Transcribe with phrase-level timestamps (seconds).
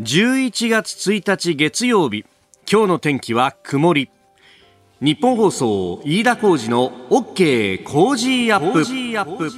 [0.00, 2.24] 11月1日月曜日
[2.70, 4.10] 今日の天気は曇り。
[5.02, 8.72] 日本放送飯田浩二の OK コージーアッ
[9.36, 9.52] プ。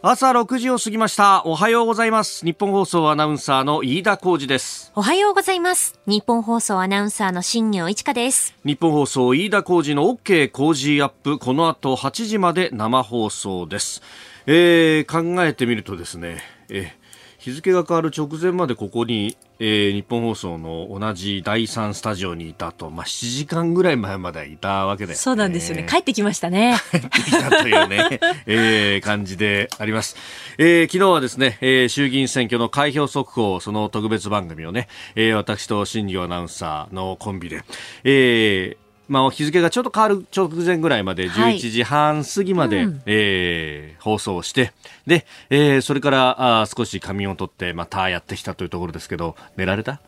[0.00, 1.42] 朝6時を過ぎました。
[1.44, 2.42] おはようございます。
[2.42, 4.92] ニッポン放送アナウンサーの飯田浩司です。
[4.94, 6.00] おはようございます。
[6.06, 8.54] ニッポン放送アナウンサーの新行市佳です。
[8.64, 11.38] 日本放送飯田浩二の OK コージーアップ。
[11.38, 14.00] この後8時まで生放送です、
[14.46, 16.38] えー、考えてみるとですね、
[16.70, 17.05] えー
[17.46, 25.86] 日付が変わる直前までここに、えー、日本放送の同じ第3スタジオにいたと、まあ、7時間ぐらい前までいたわけで、ね、そうなんですよね。
[25.88, 26.74] 帰ってきましたね。
[26.90, 30.16] 帰ってきたというね、 えー、感じであります。
[30.58, 37.62] えー、昨日はですね、えー、衆議院選挙の開票速報、その特別番組をね、えー、私と新庄アナウンサーのコンビで、
[38.02, 44.72] えー、まあ、日付がちょっと変わる直前ぐらいまで、11時半過ぎまで、はいうん、えー、放送して、
[45.06, 50.00] で、えー、それからあ少し仮眠を取って、またやってきたというところですけど、寝られた？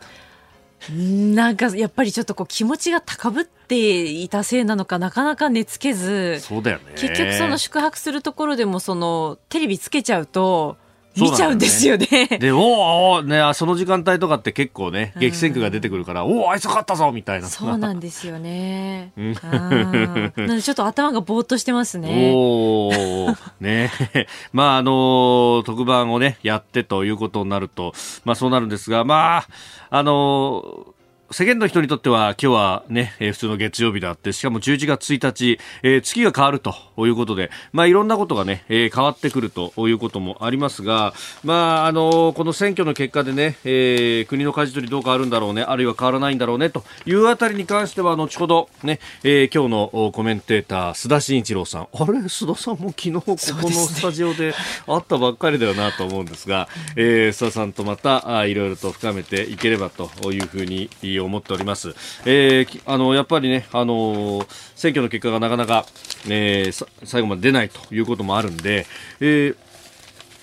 [0.90, 6.92] なんかやっぱりちょっとこう気持ちが高ぶっていたせいなのかなかなか寝つけずそうだよね。
[6.92, 10.76] 結局その宿泊するところでもそのテレビつけちゃうと
[11.20, 12.06] 見ちゃうんですよね。
[12.38, 17.48] で、おおね、その時間帯とかって結構ね、激戦区が出てくるから、おお、あいつ勝ったぞみたいな。
[17.48, 19.12] そうなんですよね。
[19.16, 22.32] なのでちょっと頭がぼーっとしてますね。
[22.34, 23.90] おお、ね。
[24.52, 27.92] まあ、あの特番をね、やってということになると、
[28.24, 29.46] まあそうなるんですが、まあ、
[29.90, 30.94] あの
[31.30, 41.12] 世間の人にとっては今日はね、えー、普通の月曜日であって、しかも11月1日、えー、月が変わるということで、まあいろんなことがね、えー、変わってくるということもありますが、
[41.44, 52.20] まああのこの選挙の結果でね、えー、国の舵取りどう変わるんだろうね、あるいは変わらないんだろうねというあたりに関しては後ほどね、えー、今日のコメンテーター須田慎一郎さん、あれ？
[52.20, 54.54] 須田さんも昨日ここのスタジオで
[54.86, 61.94] 会ったばっかりだよなと思うんですが、すねえー、須田さんとまたあいろいろと深めていければというふうに思っております。
[62.24, 65.86] えー、あのやっぱりね、あの選挙の結果がなかなか、
[66.28, 68.86] えー、最後まで出ないということもあるんで、
[69.20, 69.68] えー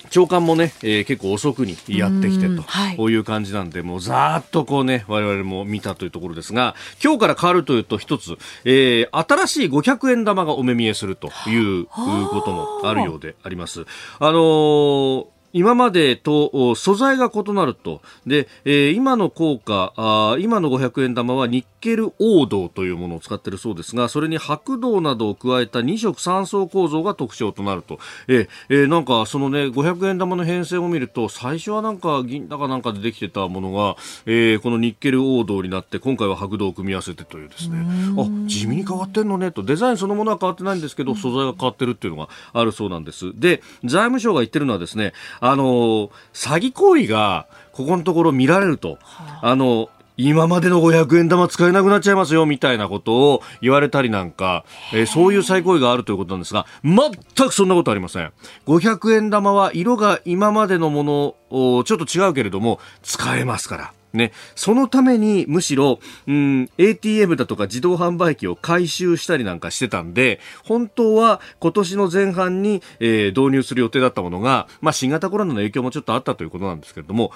[0.09, 13.85] 長官もね、えー、結構遅くにやってきてと、はい、こういう感じなんで、もうざーっとこうね、我々も見たというところですが、今日から変わるというと一つ、えー、新しい500円玉がお目見えするということもあるようであります。
[14.19, 18.01] あのー今までと素材が異なると。
[18.27, 27.99] で、えー、今の効果あ、今の500円玉はニッケル黄銅というものを使っているそうですが、それに白銅などを加えた2色3層構造が特徴となると。
[28.27, 33.95] えー、えー、なんかそのね、500円玉の変遷を見ると、最初はなんか銀だかなんかでできてたものが、
[34.25, 37.77] えー、このニッケル黄銅になって、今回は白銅を組み合わせてというですね、
[38.17, 43.31] あ、地味に変わってんのねと、デザインそのものは変わってないんですけど、素材が変わってるっていうのがあるそうなんです。
[43.39, 45.13] で、財務省が言ってるのはですね、
[45.51, 48.97] あの詐欺行為がここのところ見られると、
[49.41, 54.63] あの今までの500円玉使えなくなっちゃいますよみたいなことを言われたりなんか、
[54.93, 58.31] えー、そういう再行為があるということなんですが、全くそんなことありません。
[58.65, 63.93] 500円玉は色が今までのものをちょっと違うけれども使えますから。
[64.15, 77.31] ね、そのためにむしろ、うん、ATM だとか自動販売機を回収したりなんかしてたんで、本当は今年の前半に、えー、導入する予定だったものが、まあ、新型コロナの影響もちょっとあったということなんですけれども、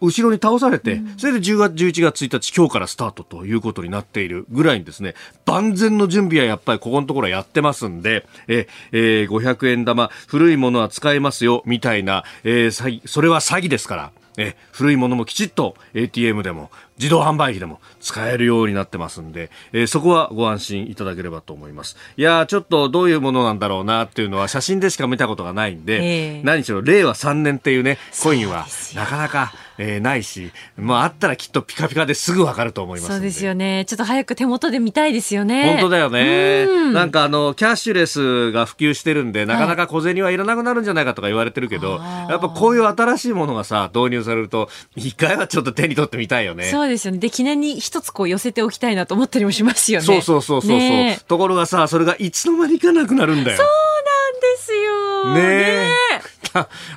[0.00, 5.14] 後ろに倒されて、それで10月、11月1日、今日からスタートということになっているぐらいにですね、
[5.44, 21.96] 万全の準備はやっぱりここのところはやってますんで、え、えー、500円玉、古いものは使えますよ、みたいな、えー、詐欺、それは詐欺ですから、え古いものもきちっと ATM でも自動販売機でも使えるようになってますんで、えー、そこはご安心いただければと思います。
[22.16, 29.52] いやちょっとどういうものなんだろうなっていうのは写真でしか見たことがないんで、えー、何しろ令和3年っていうね、コインはなかなか、
[29.82, 33.86] えー、ないし、まああったらきっとピカピカですぐわかると思いますそうですよね。
[33.86, 35.72] ちょっと早く手元で見たいですよね。
[35.72, 36.92] 本当だよね。
[36.92, 46.64] なんかあの、キャッシュレスが普及してるんで、なかなか小銭はいらなくなるんじゃないかとか言われてるけど、はい、やっぱこういう新しいものがさ、導入されると、一回はちょっと手に取ってみたいよね。
[46.64, 47.18] そうですよね。
[47.18, 50.04] で、記念に一つこう寄せておきたいなと思ったりもしますよね。
[50.04, 53.56] そうそうそうそうそう、ね、ところがさ、それがいつの間にかなくなるんだよ。
[53.56, 55.34] そうなんですよ。
[55.34, 56.29] ねね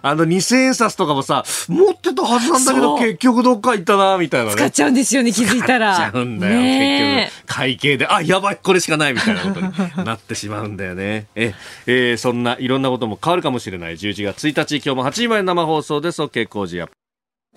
[0.02, 4.56] あの2000円札とかもさ、持ってたはずなんだけど、結局どっか行ったな、みたいなね。
[4.56, 5.96] 使っちゃうんですよね、気づいたら。
[5.96, 7.48] 使っちゃうんだよ、ね、結局。
[7.48, 9.72] 会計で、あ、やばい、これしかない、みたいなことに
[10.06, 11.28] なってしまうんだよね。
[11.36, 11.54] え、
[11.86, 16.22] えー、そんないろんなことも変わるかもしれない11月1日、今日も8時まで生放送です。
[16.22, 17.03] OK 工事アップ。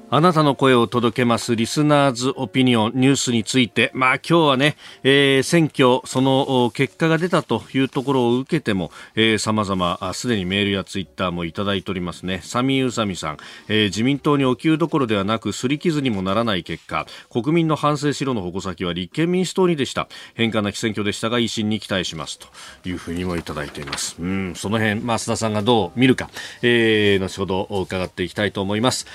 [0.08, 12.40] あなたの声を届けますリスナーズオピニオンニュースについて、まあ今日はね、えー、選挙、その結果が出たというところを受けても、えー、様々、すでにメールやツイッターもいただいておりますね。
[12.44, 20.06] サミーウサミさん、えー、自民党にお給どころではなく、すり傷にもならない結果、国民の反省しろの矛先は立憲民主党にでした。
[20.34, 22.46] 変化なき選挙でしたが、維新に期待しますと
[22.88, 24.14] いうふうにもいただいています。
[24.20, 26.31] うん、その辺、まあ須田さんがどう見るか、
[26.62, 29.06] えー、後ほど伺っていきたいと思います。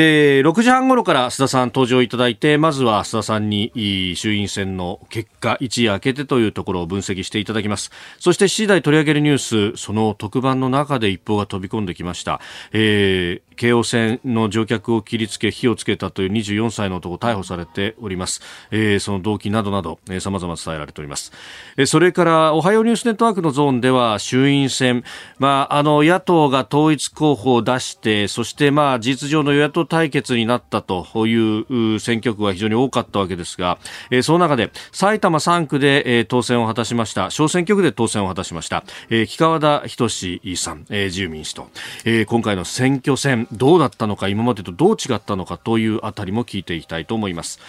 [0.00, 3.72] えー、6時半頃から須田さん登場いただいてまずは須田さんに
[4.14, 7.90] 衆院選の結果一夜明けてというところを分析していただきます。
[8.20, 12.40] そして7時台取り上げるニュースその特番の中で一報が飛び込んできました、
[12.72, 18.40] えー、京王線の乗客を切りつけ火をつけたという24歳の男逮捕されております、
[18.70, 21.32] えー、その動機などなど、えー、様々伝えられております、
[21.76, 25.04] えー、それからおはようニュースネットワークのゾーンでは衆院選、
[25.38, 33.78] まあ、あの野党が統一候補を出してそしてまあ事実上の与野党対決になったという選挙区が非常に多かったわけですが、
[34.10, 37.30] えー、その中で埼玉3区で、えー、当選を果たしました。
[37.30, 40.08] 小選挙区で当選を果たしました、えー、木川田仁
[40.56, 41.68] さん、えー、自由民主党、
[42.04, 43.47] えー、今回の選挙戦。
[43.52, 47.60] どうだったのか今までとどう違ったのかというあたりも聞いていきたいと思います。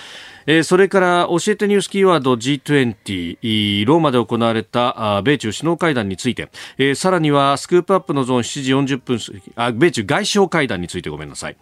[0.45, 6.49] えー、それから教えてニュースキーワード G20 ローマで行われた米中首脳会談について、
[6.79, 9.19] えー、さらにはスクープアップのゾーン7時40分
[9.55, 11.57] あ米中外相会談についてごめんなさい、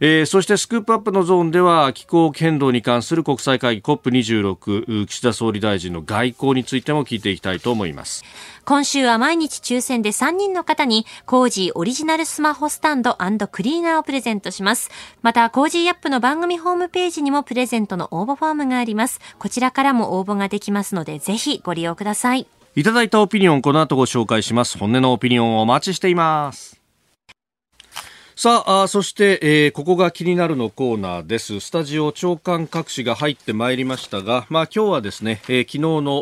[0.00, 8.22] えー、そしてスクープアップのゾーンでは気候変動に関する国際会議 COP26 岸田総理大臣の外交についても聞いていきたいと思います。
[8.66, 13.16] 今週は毎日抽選で3人の方に Cozy オリジナルスマホスタンド
[13.46, 14.90] クリーナーをプレゼントします
[15.22, 19.20] また Cozy up の番組ホームページにもプレゼントの応募フォームがあります。
[19.38, 22.46] こちらからも応募ができますので、ぜひご利用ください。
[22.74, 24.78] いただいたオピニオン、この後ご紹介します。
[24.78, 26.75] 本音のオピニオンをお待ちしています。
[28.38, 31.58] さあそして、えー、ここが気になるのコーナーです。
[31.60, 35.78] スタジオ朝刊各紙が入ってまいりましたが、まあ、今日はですね、えー、昨日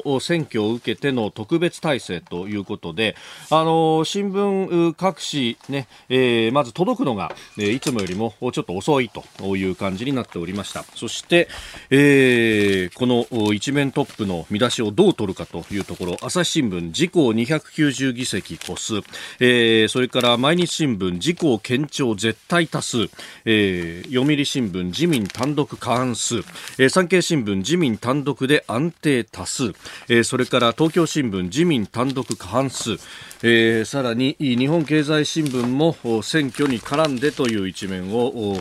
[0.06, 3.16] の選挙を受けての特別体制ということで、
[3.50, 10.84] あのー、新聞各紙ね、えー、まず届くのが、え、いつもよりもちょっと遅いという感じになっておりました。
[10.94, 11.48] そして、
[11.90, 19.00] え、この一面トップの見出しをどう取るかというところ朝日新聞自公290議席越す、
[19.40, 23.08] え、それから毎日新聞自公堅調絶対多数、
[23.44, 26.36] えー、読売新聞自民単独過半数、
[26.78, 29.68] えー、産経新聞自民単独で安定多数、
[30.08, 32.98] えー、それから東京新聞自民単独過半数、
[33.46, 38.56] えー、さらに日本経済新聞も選挙に絡んでという一面を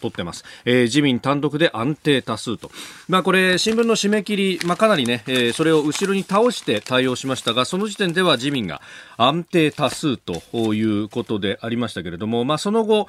[0.00, 2.70] 取ってます、えー、自民単独で安定多数と、
[3.08, 8.80] まあ、これ新聞の締め切り、まあ、かなりね、えー、それを後ろに倒して対応しましたがその時点では自民が
[9.16, 13.08] 安定多数ということでありましたけれども、まあ、その後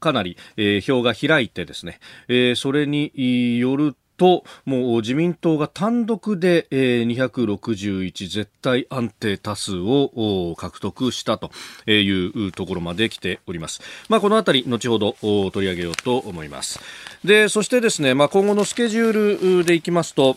[0.00, 1.98] かなり、えー、票が開いてですね、
[2.28, 11.50] えー、それによるともう自民党が単独で、えー、261絶対安定多数を獲得したと
[11.90, 13.80] いうところまで来ております。
[14.08, 15.16] まあ、このあたり後ほど
[15.50, 16.80] 取り上げようと思います。
[17.24, 20.36] でそしてですね、まあ、今後のスケジュールでいきますと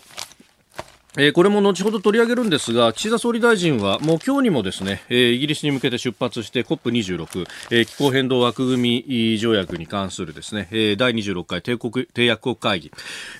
[1.19, 12.91] え、これも後ほど取り上げるんですが岸田総理大臣はもう今日にもですね、え、イギリスに向けて出発して COP26、え、気候変動枠組み条約に関するですね、えー、第26回締国締約国会議、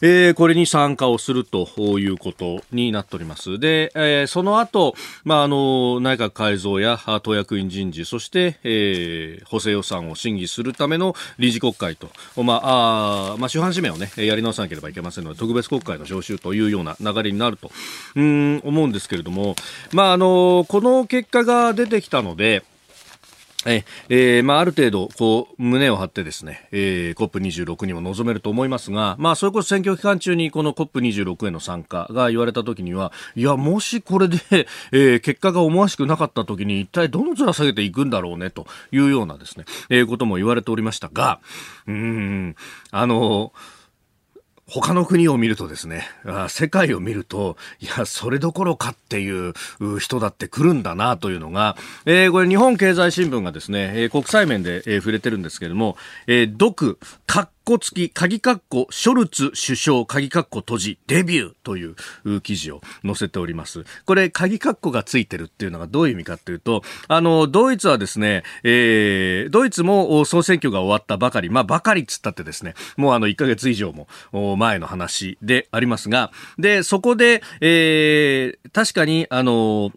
[0.02, 1.68] え、これに参加をすると
[2.00, 3.60] いうことになっております。
[3.60, 12.10] で、え、その後、まああの内閣改造や党役員人事そして、え、補正予算を審議するための理事国会と、
[12.42, 17.72] まああまあ、主犯指名をねやり直さなければいけませんので特別国会の招集というような流れになるとと。
[18.16, 19.56] うん思うんですけれども、
[19.92, 22.64] まあ、あのこの結果が出てきたので、
[23.66, 34.38] ええー、まあ、ある程度、こう、胸を張ってですね、えー、COP26 にも臨めると思いますが、まあ、それこそ選挙期間中にこの COP26 への参加が言われたときには、いや、もしこれで、
[34.94, 41.42] えー、結果が思わしくなかったときに、一体どの面下げていくんだろうね、というようなですね、えー、ことも言われておりましたが、
[41.88, 42.56] うん、
[42.92, 43.77] あのー
[44.70, 46.06] 他の国を見るとですね、
[46.50, 49.54] 世界を見ると、いや、それどころかっていう
[50.00, 55.96] 人だって来るんだなというのが、えー、これ日本経済新聞がですね、え、国際面で、え、触れてるんですけれども、
[56.28, 57.00] えー、独、
[57.68, 63.84] 括付き、鍵括弧、ショルツ首相、鍵括弧閉じ、デビューという記事を載せております。
[64.06, 74.08] これ、鍵括弧がついてるっていうのがどういう意味かっていうと、あの、ドイツはですね、えー、ドイツも総選挙が終わったばかり、まあ、ばかりっつったってですね、もうあの、1ヶ月以上も
[74.56, 79.92] 前の話でありますが、で、そこで、えー、確かに、あの、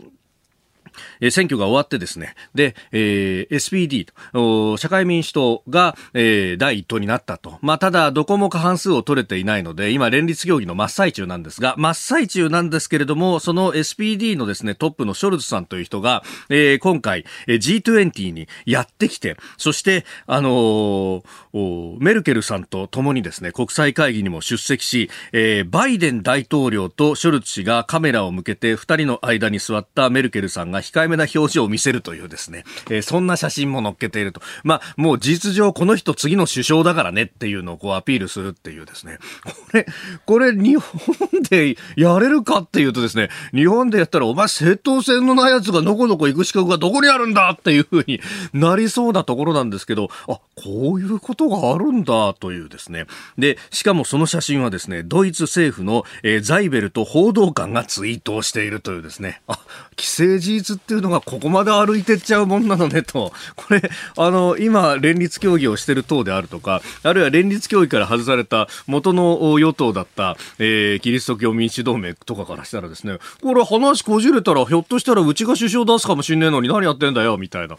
[1.21, 7.59] え選挙が終わってですね、で、えー SPD と、社会民主党が、えー第一党になったと。
[7.63, 34.41] まあ、ただ、どこも過半数を取れていないので、今、連立協議の真っ最中なんですが、真っ最中なんですけれども、その SPD のですね、トップのショルツさんという人が、えー今回、G20 にやってきて、そして、あのーメルケルさんと共にですね、国際会議にも出席し、えーバイデン大統領とショルツ氏がカメラを向けて二人の間に座ったメルケルさんが控えめな表情を見せるというですね、えーそんな写真も載っけていると。
[34.63, 39.19] まあ、もう事実上この人次の首相だからねっていうのをこうアピールするっていうですね。
[39.45, 39.87] これ、
[40.27, 48.21] これ日本でやれるかっていうとですね、日本でやったらお前正当性のないやつがのこのこ行く資格がどこにあるんだっていうふうに
[48.53, 53.07] なりそうなところなんですけど、あ、こういうことがあるんだというですね。
[53.39, 59.61] で、しかもその写真はですね、ドイツ政府の、えーザイベルト報道官がツイートをしているというですね、あ、
[59.97, 63.83] 既成事実っていうのがここまで歩いてっちゃうもんなのねと、 これ、
[64.17, 77.77] あの、今、連立協議をしてる党であるとか、あるいは連立協議から外された元の与党だった、えーキリスト教民主同盟とかからしたらですね、これ話こじれたら、ひょっとしたらうちが首相出すかもしんねえのに何やってんだよ、みたいな。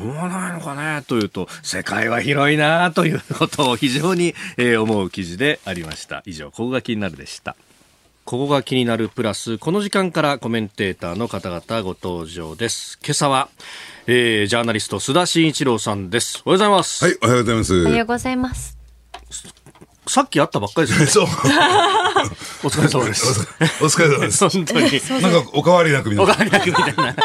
[0.00, 6.22] 思わないのかねというと、世界は広いなということを非常に、えー思う記事でありました。
[6.26, 7.56] 以上、ここが気になるでした。
[8.32, 12.98] ここが気になるプラス、この時間からコメンテーターの方々ご登場です。
[13.04, 13.50] 今朝は、
[14.06, 16.40] えージャーナリスト須田慎一郎さんです。
[16.46, 17.04] おはようございます。
[17.04, 17.82] はい、おはようございます。
[17.82, 18.81] おはようございます。
[20.12, 21.06] さっき会ったばっかりですね。
[21.08, 21.24] そう。
[22.64, 23.48] お疲れ様です。
[23.80, 24.46] お疲れ様です。
[24.46, 25.22] 本当に。
[25.22, 26.36] なんかお変わりなく皆おさん。
[26.36, 27.16] かわりなくみたいな。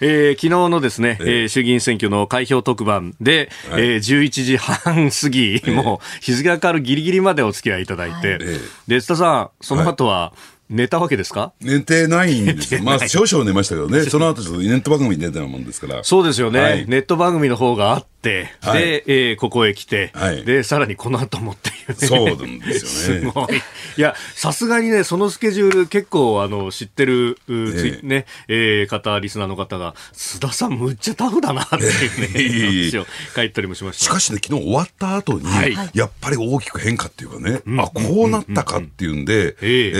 [0.00, 10.32] えー昨日のですね、えー衆議院選挙の開票特番で、はいえー11時半過ぎ、もう日付が変わるギリギリまでお付き合いいただいて、えで、津田さん、その後は
[10.68, 12.82] 寝たわけですか、寝てないんですよ。
[12.82, 14.02] まあ、少々寝ましたけどね。
[14.06, 16.02] その後ちょっとネット番組に出てたもんですから。
[16.02, 18.13] そうですよね、はいネット番組の方があって、
[18.60, 18.82] はい。
[18.82, 20.44] で、えーここへ来て、はい。
[20.44, 21.94] で、さらにこの後もっていうね。
[21.94, 23.20] そうなんですよね。
[23.24, 23.54] すごい。
[23.96, 28.06] いや、さすがにね、そのスケジュール結構、あの、知ってる、ええ。
[28.06, 32.90] ね、えー方、リスナーの方が、須田さんむっちゃタフだなっていうね、 いえいえいえ。
[32.90, 34.04] 話を書いたりもしました。
[34.04, 35.76] しかしね、昨日終わった後に、はい。
[35.94, 39.92] やっぱり大きく変化っていうかね、あ、こうなったかっていうんで、ええ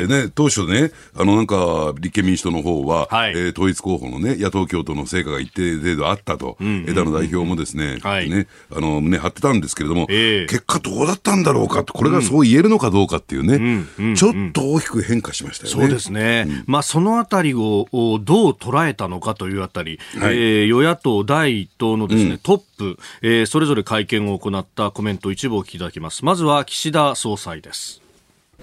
[0.00, 3.32] えーね、当初ね、あの、なんか、立憲民主党の方は、はい。
[3.32, 8.30] えー統一候補のね、野党共闘の成果が一定程度あったと、枝野代表もですね、はい。
[8.30, 10.46] ね、あの、胸張ってたんですけれども、ええ。
[10.46, 15.82] 結果どうだったんだろうかと、これがそう言えるのかどうかっていうね、んうんちょっと大きく変化しましたよね。
[15.82, 20.36] そうですね、まあ、そのあたりをおどう捉えたのかというあたり、はい。
[20.36, 26.24] えー与野党第一党のですね、トップ、えーそれぞれ会見を行ったコメント一部お聞きいただきます。
[26.24, 27.99] まずは岸田総裁です。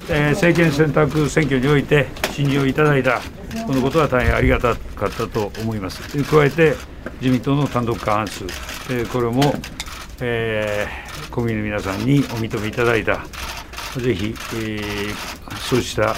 [0.09, 3.19] えー政権選択選挙において信任をいただいた、
[3.65, 6.01] このことは大変ありがたかったと思います。
[6.23, 6.75] 加えて、
[7.19, 8.45] 自民党の単独過半数、
[8.89, 9.53] えーこれも、
[10.21, 13.25] えー国民の皆さんにお認めいただいた、
[13.99, 16.15] ぜひ、えーそうした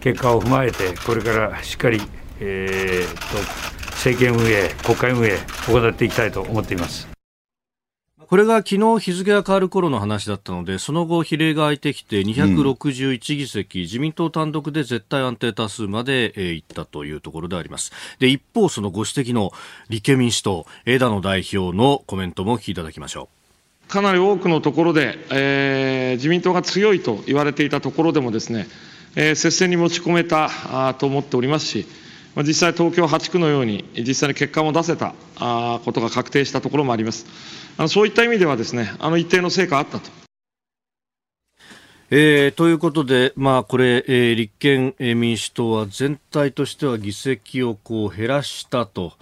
[0.00, 2.02] 結果を踏まえて、これからしっかり、
[2.40, 7.17] えーと政権運営、国会運営、行っていきたいと思っています。
[8.28, 17.90] これが昨日日付が変わる頃の話だったので、その後比例が空いてきて261議席、自民党単独で絶対安定多数まで、えー行ったというところであります。
[18.18, 19.50] で、一方そのご指摘の
[19.88, 23.30] 立憲民主党、枝野代表のコメントもお聞きいただきましょ
[23.88, 28.66] かなり多くのところで、えー自民党が強いと言われていたところでもですね、
[29.16, 31.86] えー接戦に持ち込めたあーと思っておりますし、
[32.34, 37.24] まあ実際、東京8区のように、実際に結果も出せたあーことが確定したところもあります。
[37.78, 40.10] あのそういった意味ではですね、あの一定の成果あったと。
[42.10, 49.12] えーということで、まあ、これ、えー立憲えー民主党は全体としては議席をこう減らしたと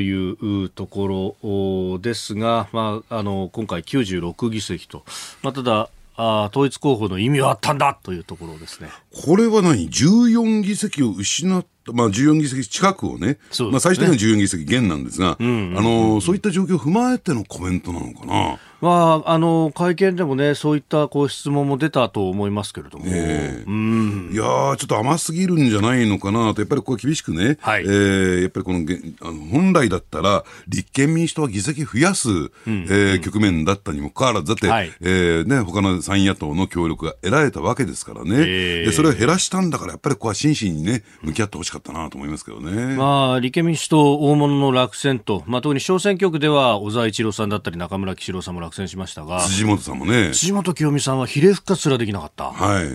[0.00, 5.04] いうところですが、まあ、あの今回96議席と、
[5.42, 8.90] まあ、ただあー統一候補の意味はあったんだというところですね。
[9.24, 13.38] これは何 ?14 議席を失った、まあ14議席近くをね、ね
[13.70, 18.58] まあ最終的には14議席減なんですが、あの、そういった状況を踏まえてのコメントなのかな？
[18.80, 23.64] まあ、あの会見でもね、そういったこう質問も出たと思いますけれども、ええ。
[23.66, 24.30] うん。
[24.32, 27.82] いやー、ちょっと甘すぎるんじゃないのかなと、やっぱりこう厳しくね、はい。
[27.82, 32.28] えーやっぱりこのげあの本来だったら、立憲民主党は議席増やす、
[32.66, 34.92] えー局面だったにもかかわらず、だって、はい。
[35.00, 38.84] えーね、他の三野党の協力が得られたわけですからね、ええ。
[38.86, 42.96] でそれを減らしたんだから、やっぱりここは真摯にね、向き合ってほしかったなと思いますけどね。
[42.96, 52.50] まあ、立憲民主党大物の落選と、まあ、特に小選挙区では小沢一郎さんだったり中村喜四郎さんも落選しましたが、辻元さんもね、辻元清美さんは比例復活すらできなかった。
[52.52, 52.86] はい。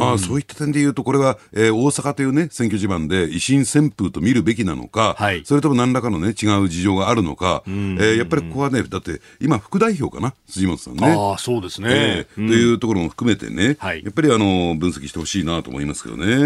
[0.00, 11.06] ああそういった点で言うと、これは、えー、大阪というね、選挙地盤で維新旋風と見るべきなのか、はい、それとも何らかのね、違う事情があるのか、えー、やっぱりここはね、だって今、副代表かな、辻元さんね。
[11.06, 16.26] ああ、そうですね、えー、というところも含めてね、はい、やっぱりあの分析してほしいなと思いますけどね。
[16.26, 16.38] う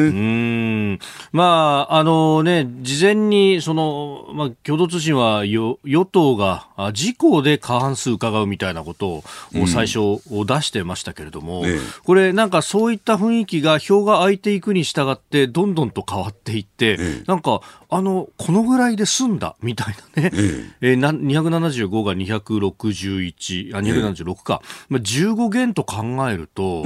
[0.94, 0.98] ん。
[1.32, 9.24] まあ、あのね、事前に、その、まあ、共同通信は与与党が自公で過半数伺うみたいなことを
[9.66, 9.98] 最初
[10.46, 20.92] 出してましたけれども、うんええ、これなんかそういった雰囲気が票が空いていくに従ってどんどんと変わっていって、え、なんかあの、このぐらいで済んだみたいなね、ええ。
[20.94, 26.84] ー、275が261、あ、276か、まあ、15減と考えると、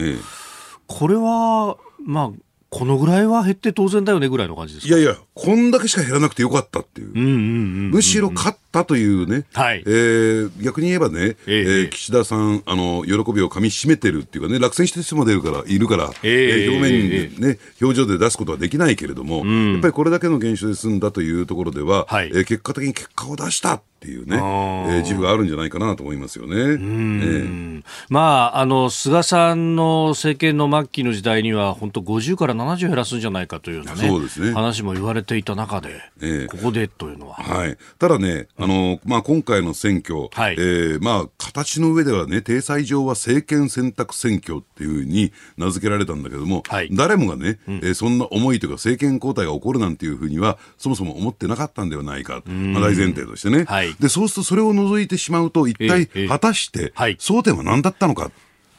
[0.87, 2.31] これは、まあ、
[2.75, 7.13] このぐらいは減って当然だよねぐらいの感じですいやいや、こんだけしか減らなくてよかったっていう。
[7.15, 23.75] むしろ勝ったというね、はい、えー、逆に言えばね、えー、えー、岸田さん、あの、喜びをかみしめてるっていうかね、落選してる人も出るから、いるから、えー、えー、表面にね、表情で出すことはできないけれども、うん、やっぱりこれだけの現象で済んだというところでは、はい、えー、結果的に結果を出した。
[23.75, 26.55] っていうね、えー、自負があるんじゃないかなと思いますよね。
[26.57, 34.53] えー、まあ、あの、菅さんの政権の末期の時代には、本当50から70減らすんじゃないかというね、そうね。
[34.53, 37.37] 話も言われていた中で、えー、ここでというのは。
[37.37, 37.79] はい。
[37.99, 53.65] ただね、あの、まあ、今回の選挙、はい、えー、まあ、形の上ではね、体裁上は政権選択選挙っていうふうに名付けられたんだけども、はい、誰もがね、うん、えー、そんな思いというか政権交代が起こるなんていうふうには、そもそも思ってなかったんではないか、まあ、大前提としてね。
[53.65, 58.31] はい、で、そうするとそれを除いてしまうと、一体果たして、争点は何だったのか。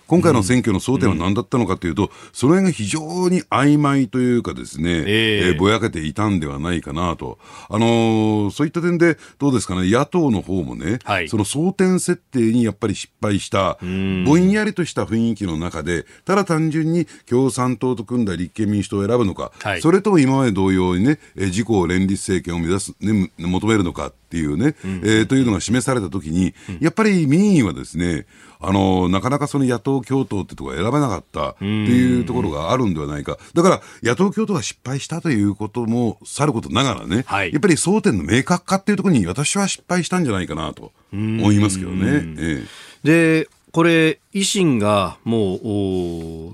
[0.07, 7.39] 今回の選挙の争点は何だったのかというと、うん、その辺が非常に曖昧というかですね、えー、えー、ぼやけていたんではないかなと。
[7.69, 28.25] あのー、そういった点で、どうですかね、野党の方もね、はい、その争点設定にやっぱり失敗した、ぼんやりとした雰囲気の中で、ただ単純に共産党と組んだ立憲民主党を選ぶのか、はい、それとも今まで同様にね、自公連立政権を目指す、ね、求めるのかっていうね、うん、えー、というのが示されたときに、やっぱり民意はですね、
[28.67, 42.23] あのなかなかその野党共闘ってところ選べなかったっていうところがあるんではないか、だから野党共闘が失敗したということもさることながらね、はい、やっぱり争点の明確化っていうところに私は失敗したんじゃないかなと思いますけどね。
[42.37, 42.63] え
[43.03, 45.59] え、でこれ、維新がもう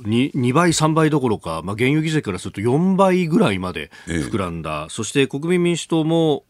[0.01, 6.43] 2, 2倍、3倍どころか、まあ、現有議席からすると4倍ぐらいまで膨らんだ、ええ、そして国民民主党も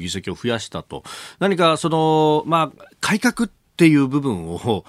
[0.00, 1.04] 議席を増やしたと、
[1.38, 4.84] 何かその、まあ、改革っていう部分を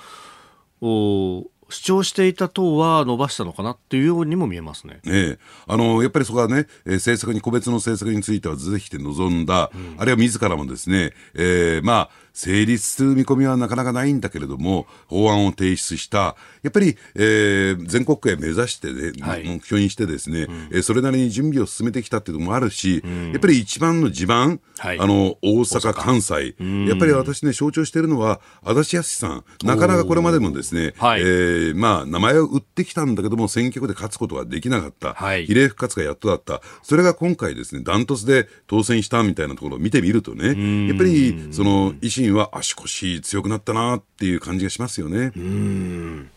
[1.70, 5.00] 主張していた党は伸ばしたのかなっていうようにも見えますね。
[5.06, 26.56] ええ、あのやっぱりそこはね、えー、政策に個別の政策についてはぜひて臨んだ、うん、あるいは自らもですね、えー、まあ成立する見込みはなかなかないんだけれども、法案を提出した、やっぱり、えー、全国会目指してね、はい、目標にしてですね、うん、えー、それなりに準備を進めてきたっていうのもあるし、うん、やっぱり一番の地盤、はい、あの、大阪、関西、
[26.88, 45.32] やっぱり私ね、象徴しているのは、足立康さん、なかなかこれまでもですね、はい、えー、まあ、名前を売ってきたんだけども、選挙区で勝つことができなかった、はい、比例復活がやっとだった、それが今回ですね、ダントツで当選したみたいなところを見てみるとね、やっぱり、その、維新は足腰強くなったなっていう感じがしますよね。
[45.36, 46.30] うん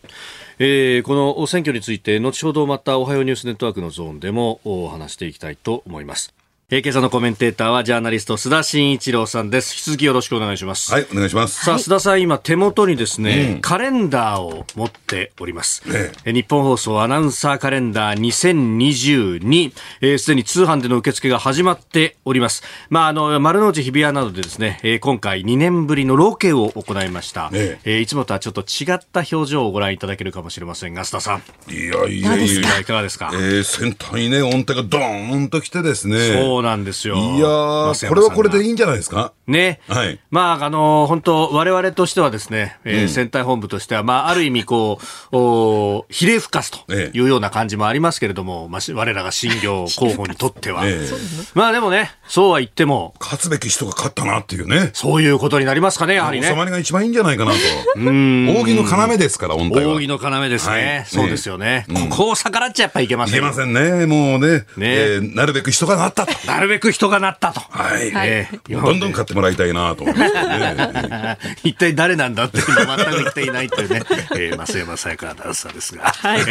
[0.59, 4.59] えー、この選挙について後ほどまたおはようニュースネットワークのゾーンでも
[4.91, 6.33] 話していきたいと思います。
[6.73, 9.73] えー、今朝のコメンテーターはジャーナリスト須田慎一郎さんです。
[9.73, 10.89] 引き続きよろしくお願いします。
[10.93, 11.65] はい、お願いします。
[11.65, 15.85] さあ、須田さん、今手元にですね、うん、カレンダーを持っております。
[15.89, 22.63] ね、え日本放送アナウンサーカレンダー2022、えー、すでに通販での受付が始まっております。
[22.89, 27.51] まあ、あの、丸の内日比谷などでですね、えー、今回2年ぶりのロケを行いました。
[27.51, 31.43] ね、えー、いつもとはちょっと違った表情をご覧いただけるかもしれませんが、須田さん。
[31.69, 32.93] いやいやいや、いか？
[32.93, 33.29] がですか？
[33.33, 36.17] えー、先端にね、音程がドーンと来てですね。
[36.41, 37.15] そうなんですよ。
[37.15, 39.33] いやー、これはこれでいいんじゃないですか？
[39.47, 39.79] ね。
[39.87, 40.19] はい。
[40.31, 44.99] まあ、あのー、本当我々としてはですね、えー、うん、選対本部としては、まあ、ある意味、こ
[45.31, 50.85] う、お比例復活というような感じもありますけれども、まあ、我らが新業 候補にとっては。
[50.85, 53.13] えー、まあ、でもね、そうは言っても。
[53.19, 54.91] 勝つべき人が勝ったなっていうね。
[54.93, 56.47] そういうことになりますかね、やはりね。
[56.47, 57.57] 収まりが一番いいんじゃないかなと。
[57.95, 58.55] うん。
[58.57, 59.95] 扇の要ですから、本当は。
[59.95, 60.73] 扇の要ですね。
[60.73, 61.85] はい、そうですよね。
[61.89, 63.35] うん、ここを逆らっちゃやっぱいけません。
[63.35, 64.05] いけませんね。
[64.05, 64.59] もうね。
[64.59, 67.61] ねえー、なるべく人がなったとなるべく人がなったと。
[67.61, 68.11] はい。
[68.13, 74.01] えー、どんどん買ってもらいたいなと思って、ね、 一体誰なんだっていうの全く言っていないというね、
[74.35, 76.03] えー、増山さやかアナウンサーですが。
[76.03, 76.41] はい。
[76.41, 76.43] え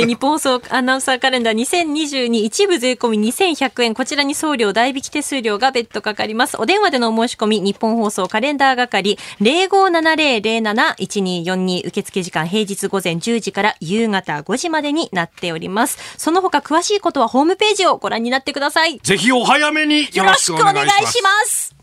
[0.00, 3.94] ー、日本放送アナウンサーカレンダー2022一部税込み2100円。
[3.94, 6.60] こちらに送料代引き手数料が別途かかります。
[6.60, 15.96] お電話でのお申し込み、日本放送カレンダー係0570071242受付時間平日午前10時から夕方5時までになっております。
[16.18, 18.98] その他詳しいことはホームページをご覧になってください。
[18.98, 21.76] ぜひお早めによろしくお願いします。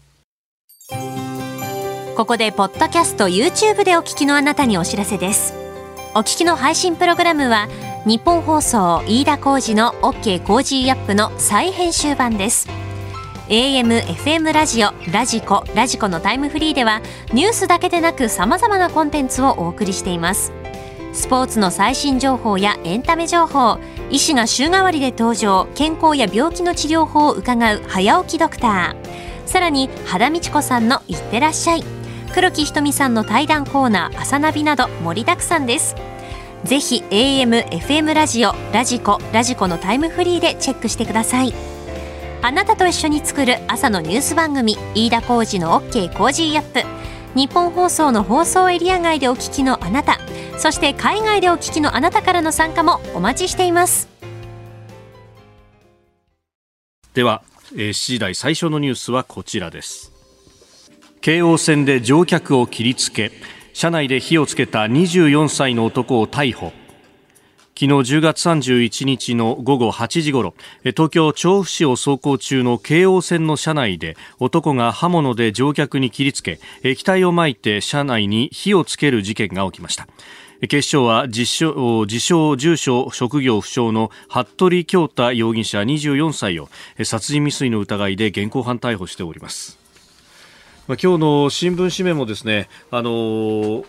[2.18, 5.54] ここで、ポッドキャスト YouTube でお聞きのあなたにお知らせです。
[6.14, 7.70] お聞きの配信プログラムは、
[8.06, 12.68] 日本放送飯田浩二の OK コージーアップの再編集版です。
[13.48, 20.52] AM、FM ラジオ、ラジコ、ラジコのタイムフリーでは、ニュースだけでなく様々なコンテンツをお送りしています。
[21.14, 23.78] スポーツの最新情報やエンタメ情報、
[24.10, 29.48] 医師が週替わりで登場、健康や病気の治療法を伺う早起きドクター。
[29.48, 31.84] さらに、羽田美智子さんのいってらっしゃい。
[32.34, 35.96] 黒木ひとみさんの対談コーナー、朝ナビなど盛りだくさんです。
[36.64, 41.54] ぜひ AM、FM ラジオ、ラジコ、ラジコのタイムフリーでチェックしてください。
[42.42, 47.13] あなたと一緒に作る朝のニュース番組、飯田浩二の OK コージーアップ。
[47.36, 50.20] 日本放送の放送エリア外でお聞きのあなた、
[50.60, 54.08] そして海外でお聞きのあなたからの参加もお待ちしています。
[57.16, 57.42] では、
[57.76, 60.12] えー、7時台最初のニュースはこちらです。
[61.22, 63.32] 京王線で乗客を切りつけ
[63.74, 66.72] 車内で火をつけた24歳の男を逮捕。
[67.76, 80.08] 昨日10月31日の午後8時ごろ東京調布市を走行中の京王線の車内で男が刃物で乗客に切りつけ液体をまいて車内に火をつける事件が起きました。
[80.70, 86.70] 警視庁は自称自称住所職業不詳の服部京太容疑者24歳を
[87.04, 89.80] 殺人未遂の疑いで現行犯逮捕しております。
[90.88, 93.86] まあ、今日の新聞紙面もですね、あのー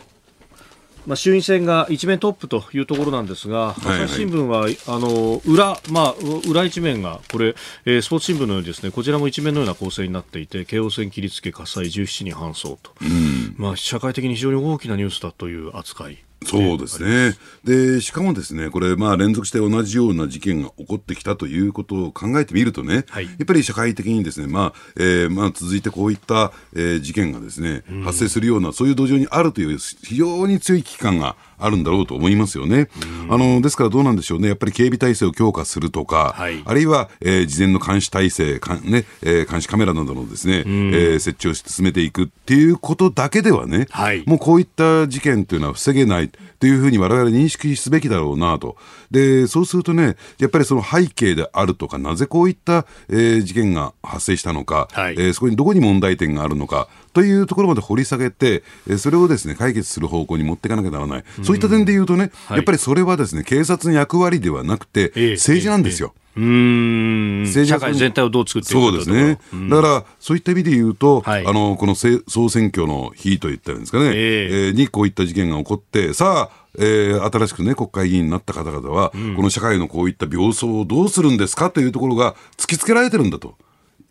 [1.06, 6.14] まあ、衆院選が一面トップというところなんですが、朝日新聞は、あの裏、まあ、
[6.48, 17.36] 裏一面がこれ、えー、スポーツ新聞のようにですねこちらも一面のような構成になっていて京王線切りつけ火災17人搬送と、うん、まあ、社会的に非常に大きなニュースだという扱いそうですね。
[17.64, 32.88] で、しかもですね、これ、まあ、連続して同じような事件が起こってきたということを考えてみるとね、はい、やっぱり社会的にですね、まあ、えー、まあ、続いてこういった、えー、事件がですね、発生するような、そういう土壌にあるという非常に強い危機感があるんだろうと思いますよね。
[33.28, 34.48] あの、ですからどうなんでしょうね。
[34.48, 46.30] やっぱり警備体制を強化するとか、はい、あるいは、えー、事前の監視体制、かね、えー、監視カメラなどのですね、えー、設置を進めていくっていうことだけではね、はい、もうこういった事件というのは防げない
[46.64, 48.76] というふうに我々認識すべきだろうなと。
[49.10, 58.62] で、そうするとね、やっぱりその背景であるとか、なぜこういった、えー、事件が発生したのか、はい、えー、そこにどこに問題点があるのか、というところまで掘り下げて、
[58.98, 66.12] それをですね解決する方向に持っていかなきゃならない、そういった点で言うとね、やっぱりそれはですね警察の役割ではなくて、政治なんですよ。
[66.36, 67.46] うん。
[67.46, 69.38] 社会全体をどう作っていくそうですね、
[69.70, 83.54] だからそういった意味で言うと、はい、あのこの総選挙の日といったんですかね、えー、えー、にこういった事件が起こって、さあ、えー、新しくね、国会議員になった方々は、うん、この社会のこういった病巣をどうするんですかというところが突きつけられてるんだと。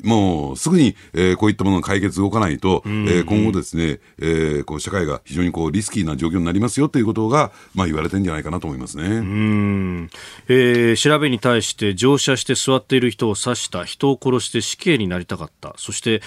[0.04, 9.04] もうすぐに、えー、こういったものの解決動かないと、うんうん、えー、今後ですね、えー、こう社会が非常にこうリスキーな状況になりますよということが、まあ、言われてるんじゃないかなと思いますね。
[9.06, 10.10] うん、
[10.50, 15.74] えー、調べに対して乗車して座っている人を刺した人を殺して死刑になりたかった。
[15.78, 16.22] そして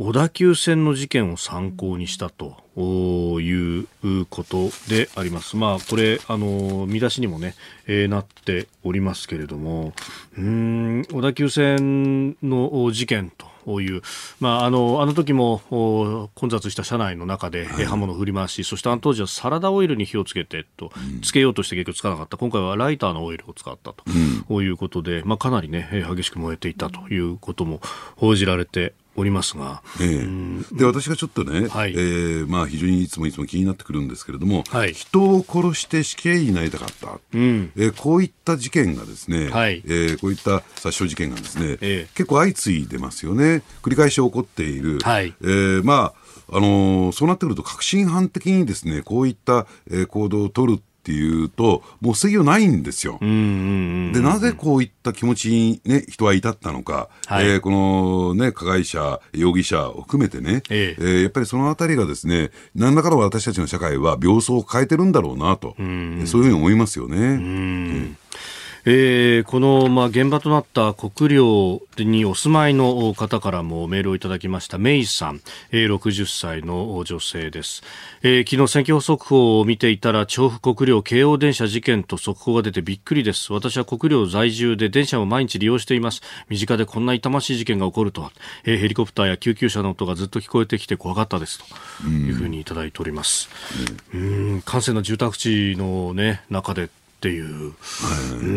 [0.00, 2.54] 小田急線の事件を参考にしたと
[3.40, 3.86] いう
[4.26, 5.56] ことであります。
[5.56, 7.56] まあ、これ、あの、見出しにもね、
[7.88, 9.92] えー、なっておりますけれども、
[10.38, 13.32] うん、小田急線の事件
[13.66, 14.02] という、
[14.38, 27.80] まあ、あのあの時も混雑した車内の中で刃物を振り回し、そしてあの当時はサラダオイルに火をつけてと、つけようとして結局つかなかった、今回はライターのオイルを使ったということで、まあ、かなり、ね、激しく燃えていたということも
[28.14, 44.98] 報じられておりますが、えー、で私がちょっとね、はい、えー、まあ、非常にいつもいつも気になってくるんですけれども、はい、人を殺して死刑になりたかった、うん、えー、こういった事件がですね、はい、えー、こういった殺傷事件がですね、えー、結構相次いでますよね、繰り返し起こっている。
[45.00, 45.34] はい。
[45.40, 53.18] えーまああのー、そうなってくると、確信犯的にですねこういった、えー、行動を取るっていうと、もう防ぎようないんですよ。
[53.18, 53.26] で、
[54.20, 61.02] なぜこういった気持ちに、ね、人は至ったのか、はい、えー、この、ね、加害者、容疑者を含めてね、ええ。
[61.02, 65.82] ー、やっぱりそのあたりがですね、何らかの私たちの社会は病巣を変えてるんだろうなと、う
[66.26, 67.16] そういうふうに思いますよね。
[67.16, 68.14] えー、
[68.84, 74.78] この、まあ、現場となった国領にお住まいの方からもメールをいただきました。
[74.78, 75.40] メイさん、
[75.72, 77.82] えー、60歳の女性です、
[78.22, 83.52] えー、昨日選挙速報を見ていたら調布国領京王電車事件と速報が出てびっくりです。
[83.52, 86.22] 私は国領在住で電車を毎日利用しています。
[86.48, 88.32] 身近でこんな痛ましい事件が起こるとは、
[88.64, 92.08] えー、ヘリコプターや救急車の音がずっと聞こえてきて怖かったですと。
[92.08, 93.48] いうふうにいただいております。
[94.14, 94.62] うん。
[94.64, 96.88] 閑静な住宅地のね中で
[97.18, 97.72] っていう、は
[98.42, 98.48] い、う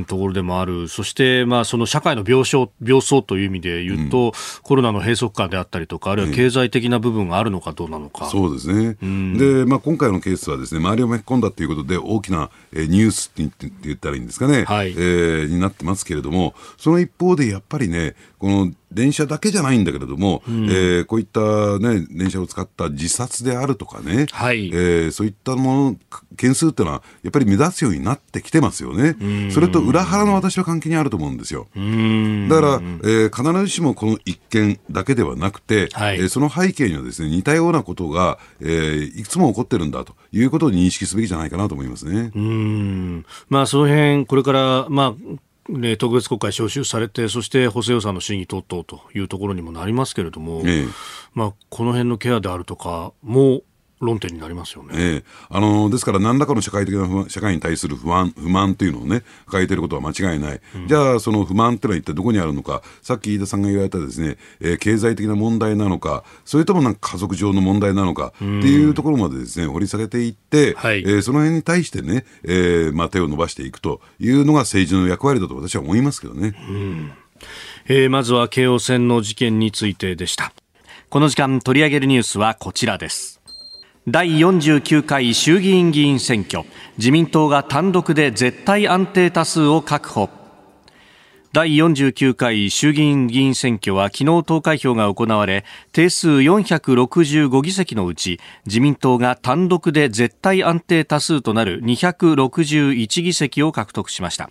[0.00, 8.26] んところでもある、そして、まあ、その社会の病床病巣という意味で言うと、うん、コロナの閉塞感であったりとか、あるいは経済的な部分があるのかどうなのか。
[8.26, 8.96] そうですね、
[9.38, 21.40] でまあ、今回のケースはです、ね、周りを巻き込んだということで、大きな、えー、ニュースって言ったらいいんですかね、はい、えー、になってますけれども、その一方でやっぱりね、この電車だけじゃないんだけれども、うん、えー、こういった、
[21.78, 25.96] ね、電車を使った自殺であるとかね、はい、えー、そういったもの、
[26.36, 29.16] 件数っていうのは、やっぱり目立つようになってきてますよね。
[29.50, 31.66] それと裏腹の私は関係にあると思うんですよ。
[31.74, 42.30] だから、えー、必ずしもこの一件だけではなくて、はい、えー、その背景にはですね、似たようなことが、えー、いくつも起こってるんだということを認識すべきじゃないかなと思いますね。
[42.34, 43.26] うん。
[43.48, 45.36] まあ、その辺、これから、まあ、
[45.68, 50.86] ね、特別国会召集されて、そして補正予算の審議等々というところにもなりますけれども、ええ、
[51.32, 53.62] まあ、この辺のケアであるとかも
[54.04, 62.82] 論点になりますよね、ええ、あのですから何らかの社会的な不社会に対する不安不満というのをね抱えていることは間違いない、うん、じゃあその不満っていうのは一体どこにあるのか。
[63.02, 77.12] さっき飯田さんが言われたですね、えー、経済的な問題なのかそれともなんか家族上の問題なのかっていうところまでですね掘り下げていって、はい、えー、その辺に対してね、えーまあ、手を伸ばしていくというのが政治の役割だと私は思いますけどね、うん。
[77.86, 80.52] えー、まずは京王線の事件についてでした。
[81.10, 83.40] この時間取り上げるニュースはこちらです
[84.06, 86.64] 第49回衆議院議員選挙
[86.98, 90.28] 自民党が単独で絶対安定多数を確保。
[91.54, 104.50] 第49回衆議院議員選挙は昨日投開票が行われ定数465議席のうち自民党が単独で絶対安定多数となる261議席を獲得しました。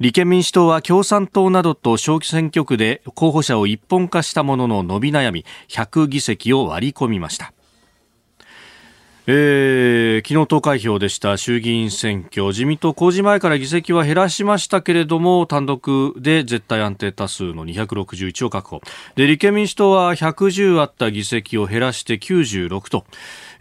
[0.00, 7.54] 立憲民主党は共産党などと小選挙区で候補者を一本化したものの伸び悩み100議席を割り込みました。
[9.28, 12.48] えー、昨日投開票でした衆議院選挙。
[12.48, 18.80] 自民党公示前から議席は減らしましたけれども単独で絶対安定多数の261を確保。
[19.14, 23.04] で立憲民主党は110あった議席を減らして96と。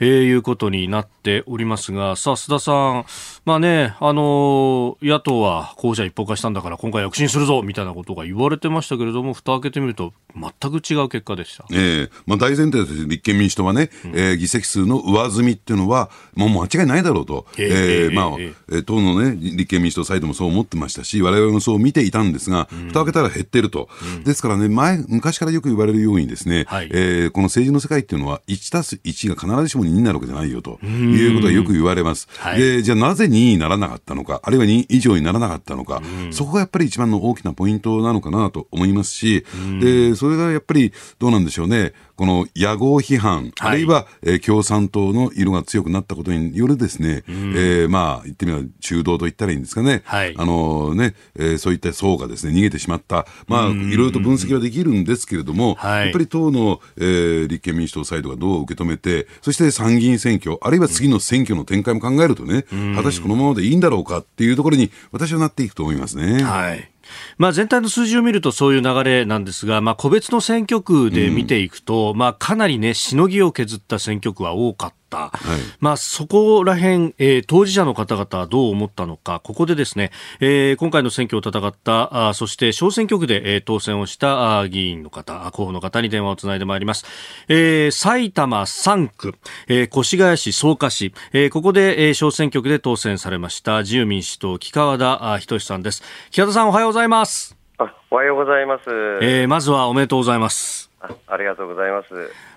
[0.02, 3.06] えー、いうことになっておりますが、さあ、須田さん、
[3.46, 11.66] まあね、あのー、野党は候補者一本化したんだから今回躍進するぞみたいなことが言われてましたけれども、蓋開けてみると、全く違う結果でした。
[11.72, 11.78] ええ。
[12.06, 23.88] ー、まあ大前提として立憲民主党はね、うん、えー、議席数の上積みっていうのは、もう間違いないだろうと、えー、まあ、えー、党のね、立憲民主党サイドもそう思ってましたし、我々もそう見ていたんですが、うん、蓋開けたら減ってると。
[24.18, 30.80] うん、ですからね、前、昔からよく言われるようにですね、はい、えー、この政治の世界っていうのは、1たす1が必ずしも2になるわけじゃないよと。
[30.84, 32.28] いうことがよく言われます。
[32.38, 36.02] はい、で、じゃあなぜ2位にならなかったのか、あるいは2位以上にならなかったのか、
[36.32, 39.46] そこがやっぱり一番の大きなポイントなのかなと思いますし、
[39.80, 53.26] で、それがやっぱりどうなんでしょうね、この野合批判、あるいは、えー、共産党の色が強くなったことによるですね、うん、えー、まあ、言ってみれば中道と言ったらいいんですかね、はい、あのね、えー、そういった層がですね、逃げてしまった。
[53.48, 66.44] まあ、いろいろと分析はできるんですけれども、やっぱり党の、えー、立憲民主党サイドがどう受け止めて、そして参議院選挙、あるいは次の選挙の展開も考えるとね、果たしてこのままでいいんだろうかっていうところに、私はなっていくと思いますね。
[66.44, 66.88] はい
[67.38, 75.01] まあ、全体の数字を見るとそういう流れなんですが、まあ、個別の選挙区で見ていくと、うん、まあ、かなりね、しのぎを削った選挙区は多かった。
[75.18, 87.06] はい、まあ、そこら辺、えー、当事者の方々はどう思ったのか、ここでですね、えー、今回の選挙を戦ったあそして小選挙区で、えー、当選をしたあ議員の方候補の方に電話をつないでまいります、
[87.48, 89.36] えー、埼玉3区、
[89.68, 96.04] えー、越谷市草加市、えー、ここで、えー、小選挙区で当選されました自由民主党木川田仁さんです。
[96.32, 97.58] 木川田さんおはようございます。
[97.78, 98.84] あおはようございます、
[99.22, 100.91] えー、まずはおめでとうございます
[101.28, 102.08] ありがとうございます。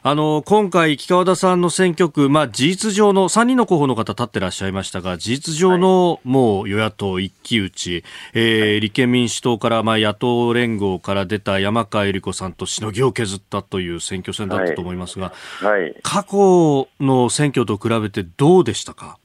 [0.03, 8.05] あの、今回、木川田さんの選挙区、まあ、事実上の、3人の候補の方立ってらっしゃいましたが、事実上の、もう与野党一騎打ち、
[8.35, 19.19] えー、はい、立憲民主党から、まあ、野党連合から出た山川百合子さんとしのぎを削ったという選挙戦だったと思いますが、はい、はい、過去の選挙と比べてどうでしたか？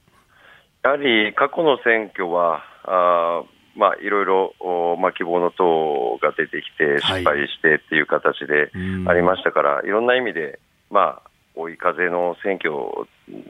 [0.82, 3.42] やはり過去の選挙は、あ
[3.80, 8.70] まあ、いろいろ、まあ、希望の党が出てきて、失敗してっていう形で
[9.08, 10.58] ありましたから、はい、いろんな意味で、
[10.90, 12.70] まあ、追い風の選挙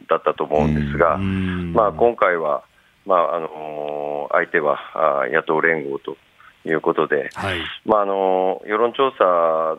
[0.08, 2.62] だったと思うんですが、まあ、今回は、
[3.06, 6.16] まああの相手はあ野党連合と
[6.64, 7.58] いうことで、はい。
[7.84, 9.24] まあ、あの世論調査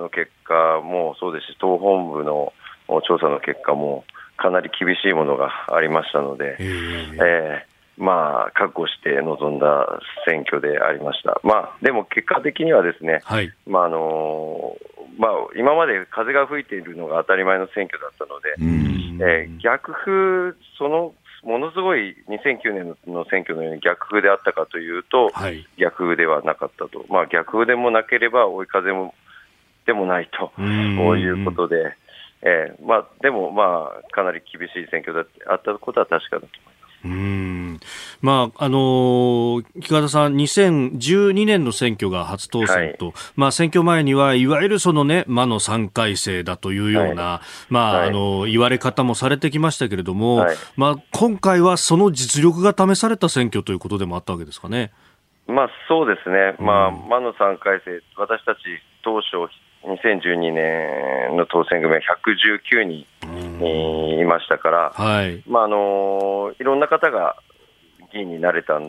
[0.01, 2.51] の結果もそうですし、党本部の
[3.07, 4.03] 調査の結果も
[4.35, 13.54] かなり厳しいものがありましたので、えー、まあ、覚悟して臨んだ選挙でありました、まあ、でも結果的にはですね、はい。
[13.67, 14.75] まああの
[15.17, 18.56] まあ、今まで風が吹いているのが当たり前の選挙だったので、
[19.23, 29.13] えー、逆風、そのものすごい2009年の選挙のように逆風であったかというと、はい、逆風ではなかったと、まあ、逆風でもなければ追い風も
[29.86, 30.51] でもないと。
[30.62, 31.95] いうことで、
[32.43, 36.70] えーまあ、でも、まあ、かなり厳しい選挙だあったことは確かだと思います。
[37.03, 37.79] うん。
[38.21, 54.91] まああのー、木方さん、2012年の選挙が初当選と、はい、まあ、選挙前にはいわゆるその、ね、魔の3回生だというような、はい、まあ、はい、あの言われ方もされてきましたけれども、まあ、今回はその実力が試された選挙ということでもあったわけですかね。
[55.47, 58.59] まあ、そうですね、まあ、魔の3回生、私たち
[59.03, 59.51] 当初、
[59.83, 63.05] 2012年の当選組は119人
[63.65, 65.43] いましたから、はい。
[65.47, 67.36] まああのいろんな方が
[68.13, 68.80] 議員になれた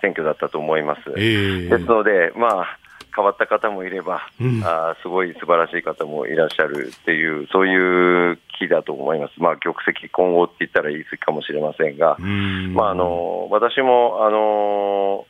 [0.00, 1.00] 選挙だったと思います。
[1.16, 2.78] えー、ですので、まあ、
[3.14, 15.26] 変わった方もいれば、うん、あすごい素晴らしい方もいらっしゃるっていう、そういう気だと思います、まあ、玉石混合って言ったら言い過ぎかもしれませんが、まあ、あの私も、あの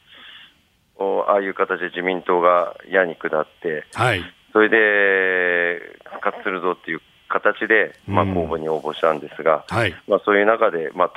[1.29, 11.13] ああいう形で自民党が矢に下って、はい、それで復活するぞっていう形で、まあ、公募に応募したんですが、うんはい、まあ、そういう中で、まあ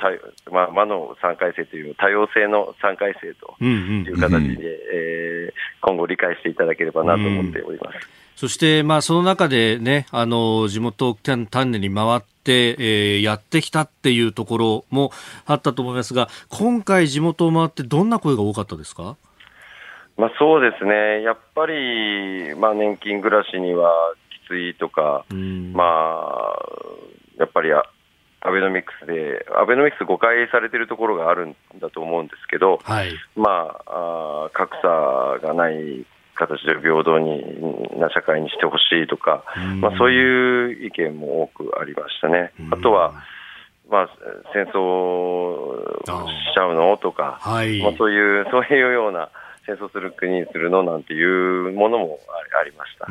[0.50, 7.94] まあ、魔の3回生という多様性の3回生という形で、うんうん、えー、今後理解していただければなと思っております。
[7.94, 8.00] うん、
[8.36, 15.12] そして、まあ、その中でね、あの、地元丹念に回って、えー、やってきたっていうところも
[15.46, 19.16] あったと思いますが、今回地元を回ってどんな声が多かったですか？
[20.18, 23.90] まあ、そうですね、やっぱり、まあ、年金暮らしには
[24.44, 25.24] きついとか、
[25.72, 26.58] まあ、
[27.38, 27.84] やっぱりア
[28.50, 39.44] ベノミクスで、アベノミクス誤解されているところがあるんだと思うんですけど、はい、まああ、格差がない形で平等にな社会にしてほしいとか、
[39.80, 42.52] まあ、そういう意見も多くありましたね。
[42.70, 43.14] あとは
[43.90, 44.08] まあ、
[44.54, 46.06] 戦争し
[46.54, 46.96] ちゃうの？
[46.96, 49.28] とか、はい、まあ、そういうそういうような
[49.66, 52.18] 戦争する国にするのなんていうものも
[52.60, 53.06] ありました。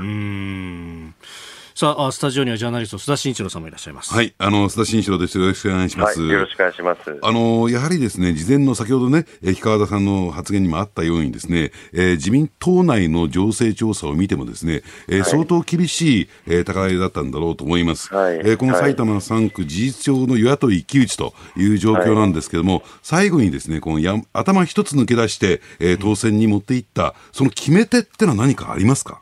[1.76, 4.14] うんさあ、スタジオにはジャーナリスト、須田慎一郎さんもいらっしゃいます。
[4.14, 5.38] はい、あの、須田慎一郎です。
[5.40, 6.20] よろしくお願いします。
[6.22, 7.20] はい、よろしくお願いします。
[7.22, 18.14] あの、やはりですね、事前の先ほどね、氷川田さんの発言にもあったようにですね、えー、自民党内の情勢調査を見てもですね、えー、はい、相当厳しい、えー、高台だったんだろうと思います。
[18.14, 29.22] はい、えー、この埼玉3区事実上の与野党一騎打ちという状況なんですけども、はい、最後にですね、このや頭一つ抜け出して、えー、当選に持っていった、その決め手ってのは何かありますか？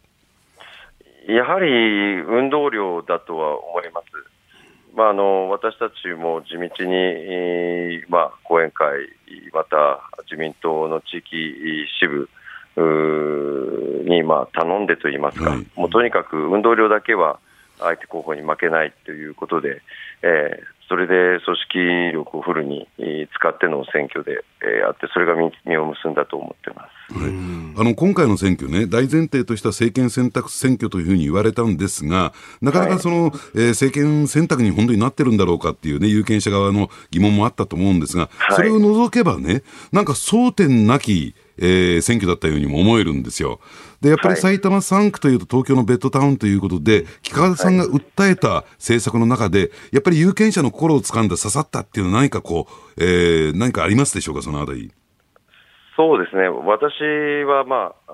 [1.29, 4.05] やはり運動量だとは思います。
[4.95, 8.97] まあ、あの私たちも地道に、まあ、講演会、
[9.53, 12.27] また自民党の地域支部
[14.09, 17.39] に、まあ、頼んでといいますか、もうとにかく運動量だけは
[17.79, 19.81] 相手候補に負けないということで、
[20.23, 21.57] えー、それで組
[22.11, 27.31] 織力をフルに使っての選挙で、えー、あって、それが実を結んだと思ってます、はい、
[27.77, 43.59] あの今回の選挙ね、大前提とした政権選択選挙というふうに言われたんですが、なかなかその、はい、えー、政権選択に本当になってるんだろうかっていうね、有権者側の疑問もあったと思うんですが、それを除けばね、なんか争点なき、えー、選挙だったようにも思えるんですよ。
[44.01, 52.67] で、やっぱり埼玉3区というと東京のベッドタウンということで、木川さんが訴えた政策の中で、やっぱり有権者の心を掴んで刺さったっていうのは何かこ
[52.97, 54.91] う、えー、何かありますでしょうか、そのあたり。
[55.95, 56.47] そうですね。
[56.47, 56.93] 私
[57.43, 58.13] はまあ、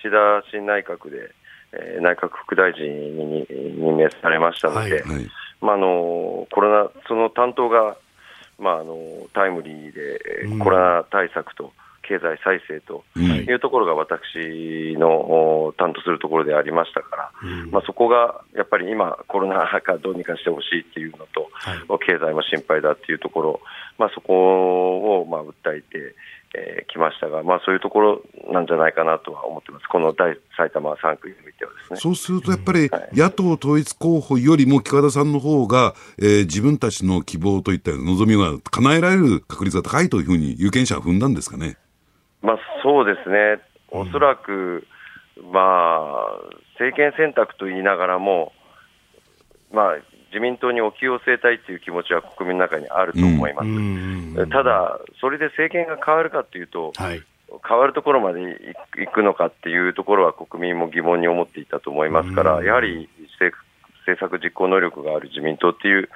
[0.00, 1.30] 岸田新内閣で、
[1.72, 3.46] えー、内閣副大臣に
[3.78, 5.26] 任命されましたので、はいはい、
[5.60, 7.96] まあ、あのコロナ、その担当が、
[8.58, 8.96] まあ、あの
[9.34, 11.72] タイムリーで、コロナ対策と、
[12.08, 23.60] 経済再生というところが私の担当するところでありましたから、うん、まあ、そこがやっぱり今、コロナがどうにかしてほしいっていうのと、はい、経済も心配だっていうところ、
[23.98, 26.14] まあ、そこをまあ訴えて、
[26.54, 32.00] えー、きましたが、まあ、そういうところなんじゃないかなとは思ってます、この大埼玉3区においてはですね。
[32.00, 41.76] そうするとやっぱり、野党統一候補よりも木和田さんの方が、えー、自分たちの希望といった望みが叶えられる確率が高いというふうに有権者は踏んだんですかね。
[42.46, 44.86] まあ、そうですね、おそらく、
[45.52, 46.38] まあ、
[46.78, 48.52] 政権選択と言いながらも、
[49.72, 49.96] まあ、
[50.30, 54.50] 自民党に置き寄せたいという気持ちは国民の中にあると思います。
[54.50, 57.22] ただ、それで政権が変わるかというと、はい、
[57.68, 58.40] 変わるところまで
[58.96, 63.08] 行くのかっていうところは国民も疑問に思っていたと思いますから、やはり
[63.40, 63.56] 政
[64.20, 66.08] 策実行能力がある自民党っていう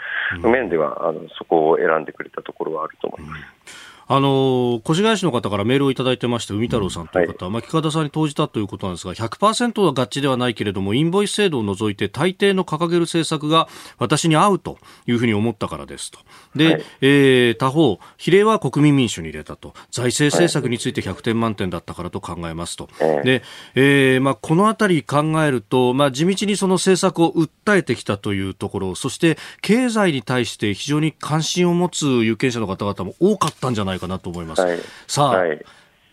[0.42, 3.36] 面では、あのそこを選んでくれたところはあると思いま
[3.66, 3.89] す。
[4.12, 16.18] あの越谷市の方からメールをいただいてまして、海太郎さんという方、うんはい、まあ、木方さんに投じたということなんですが、100%は合致ではないけれども、インボイス制度を除いて、大抵の掲げる政策が私に合うというふうに思ったからですと。
[16.56, 19.74] で、はい、えー、他方、比例は国民民主に入れたと。
[19.92, 22.88] 財政政策について100点満点だったからと考えますと。
[22.98, 23.44] はい、で、
[23.76, 34.62] えー、まあ、このあたり考えると、まあ、地道にその政策を訴えてきたというところ、そして経済に対して非常に関心を持つ有権者の方々も多かったんじゃないかなと思います。
[34.62, 35.64] はい、さあ、はい、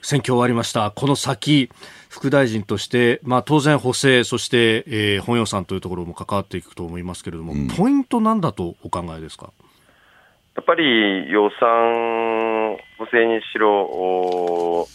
[0.02, 0.92] 選挙終わりました。
[0.92, 1.72] この先、
[2.10, 9.52] 副大臣として、まあ、当然補正、そして、えー、本予算というところも関わっていくと思いますけれども、うん、ポイントなんだとお考えですか？
[10.56, 14.88] やっぱり予算、補正にしろ、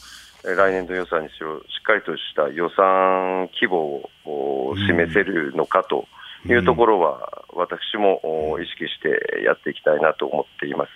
[0.44, 6.06] 来年度予算にしろ、しっかりとした予算規模を示せるのかと
[6.48, 10.90] いうところは、私も意識してやっていきたいなと思っています。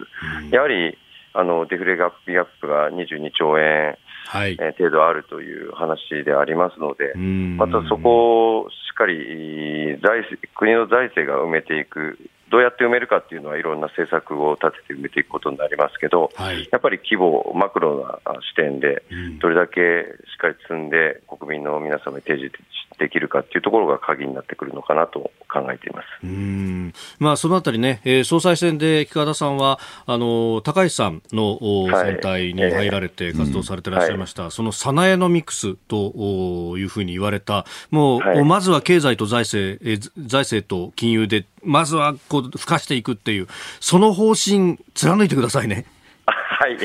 [0.51, 0.99] やはり
[1.39, 10.25] あのデフレガップギャップが22兆円、はい、程度あるという話でありますので、またそこをしっかり財
[10.55, 12.19] 国の財政が埋めていく
[12.51, 19.03] どうやって埋めるかっていうのは、いろんな政策を立てて埋めていくことになりますけど、はい、やっぱり規模、マクロな視点で、
[19.41, 22.53] どれだけしっかり積んで、国民の皆様に提示
[22.99, 26.07] できるかっていうところが鍵になってくるのかなと考えています。
[26.25, 26.93] うん。
[27.19, 31.59] まあ、そのあたりね、えー、総裁選で木方さんは、あの高橋さんの
[31.91, 34.49] 選対に入られて活動されていらっしゃいました、はい。
[34.49, 43.49] えー、そのサナエノミクスというふうに言われた、もう、はい、まずは経済と財政、えー、財政と金融で、まずはこう付加していくっていう、
[43.81, 45.85] その方針、貫いてくださいね。
[46.27, 46.77] はい、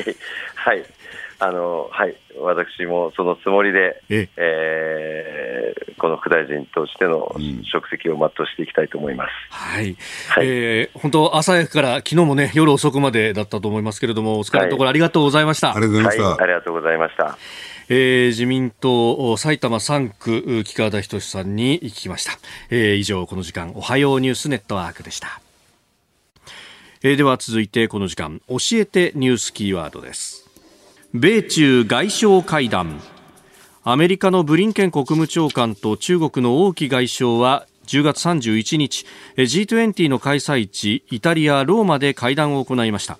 [0.54, 0.84] はい、
[1.44, 5.74] あのはい、私もそのつもりで、ええ。
[5.92, 7.34] ー、この副大臣としての
[7.64, 9.96] 職責を全うしていきたいと思います、はい、
[10.28, 15.74] はい、えー、本当、朝早くから昨日もね、夜遅くまでだったと思いますけれども、お疲れのところ、ありがとうございました。
[15.74, 16.42] ありがとうございました。
[16.44, 17.38] ありがとうございました。
[17.88, 22.38] えー、自民党埼玉3区木川田仁さんに聞きました、
[22.70, 25.42] えー、以上この時間おはようニュースネットワークでした、
[27.02, 30.41] えー、では続いてこの時間教えてニュースキーワードです
[31.14, 32.98] 米中外相会談
[33.84, 39.04] アメリカのブリンケン国務長官と中国の王毅外相は10月31日
[39.36, 43.18] G20 の開催地イタリア・ローマで会談を行いました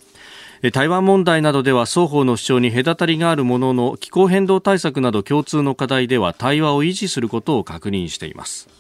[0.73, 8.71] 台湾問題などでは双方の主張に隔たりがあるものの気候変動対策など共通の課題では対話を維持することを確認しています。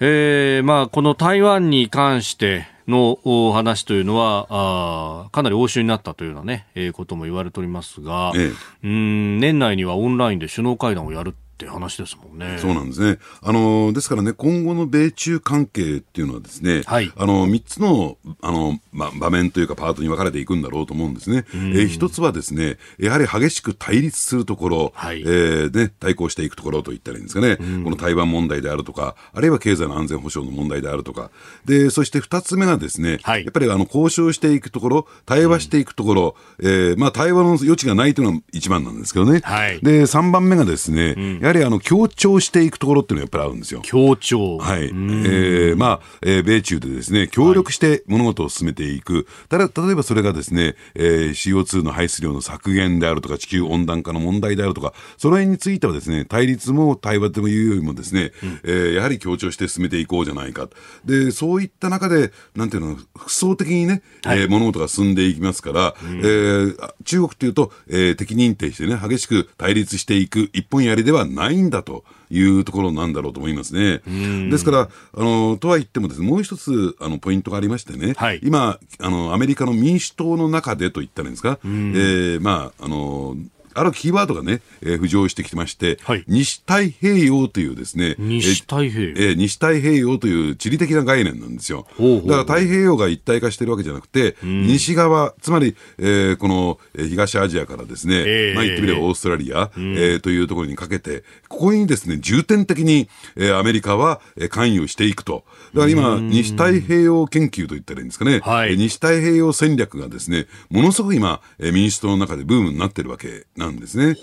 [0.00, 8.52] えーまあ、この台湾に関しての話というのはあかなり応酬になったというようなね、えー、ことも言われておりますが、ええ、
[8.84, 12.56] うん年内にはオンラインで首脳会談をやるって話ですもんね。
[12.58, 13.18] そうなんですね。
[13.42, 21.44] あの、ですからね、今後の米中関係っていうのはですね、はい、あの、3つの、あの、ま、場面というかパートに分かれていくんだろうと思うんですね。
[21.52, 31.30] えー、一つはですね、やはり激しく対立するところ、はい、えー、ね、対抗していくところといったらいいんですかね、この台湾問題であるとか、あるいは経済の安全保障の問題であるとか、
[31.66, 39.40] で、そして2つ目がですね、はい、やっぱりあの、交渉していくところ、対話していくところ、うん、えー、まあ、対話の余地がないというのが一番なんですけどね。
[39.42, 43.80] はい、で、3番目がですね、うんはりあの協調していくところっていうのはやっぱりあるんですよ。
[43.82, 44.58] 協調。
[44.58, 44.84] はい。
[44.84, 49.26] えー、まあ、えー、米中でですね、協力して物事を進めていく。
[49.48, 60.68] ただ、例えばそれがですね、えー、CO2 の排出量の削減であるとか、地球温暖化の問題であるとか、その辺についてはですね、対立も対話でもいうよりもですね、うん、えー、やはり協調して進めていこうじゃないか。
[61.04, 72.04] で、そういった中で、なんていうの、複層的にね、はい、えー、物事が進んでいきますから、うん、えー、中国っていうと、えー、敵認定してね、激しく対立していく一本やりではないんだと。
[72.30, 74.02] いうところなんだろうと思いますね。
[74.50, 83.36] ですから、あの、とは言ってもですね、もう一つ、あの、ポイントがありましてね、はい、今、あの、アメリカの民主党の中でと言ったらいいんですか、えー、まあ、あの、
[83.74, 91.86] あるキーワードがね、えー、浮上してきてまして、はい、西太平洋というですね、西太平洋、えー、西太平洋という地理的な概念なんですよ。
[91.96, 92.30] ほうほうほう。
[92.30, 104.20] だから太平洋が一体化してるわけじゃなくて、うん、西側、つまり、えー、この東アジアからですね、えー、まあ言ってみればオーストラリア、うん、えー、というところにかけて、ここにですね、重点的に、えー、アメリカは
[104.50, 105.44] 関与していくと。
[105.74, 114.14] だから今、西太平洋研究と言ったらいいんですかね、はい、西太平洋戦略がですね、ものすごく今、民主党の中でブームになってるわけなんですね。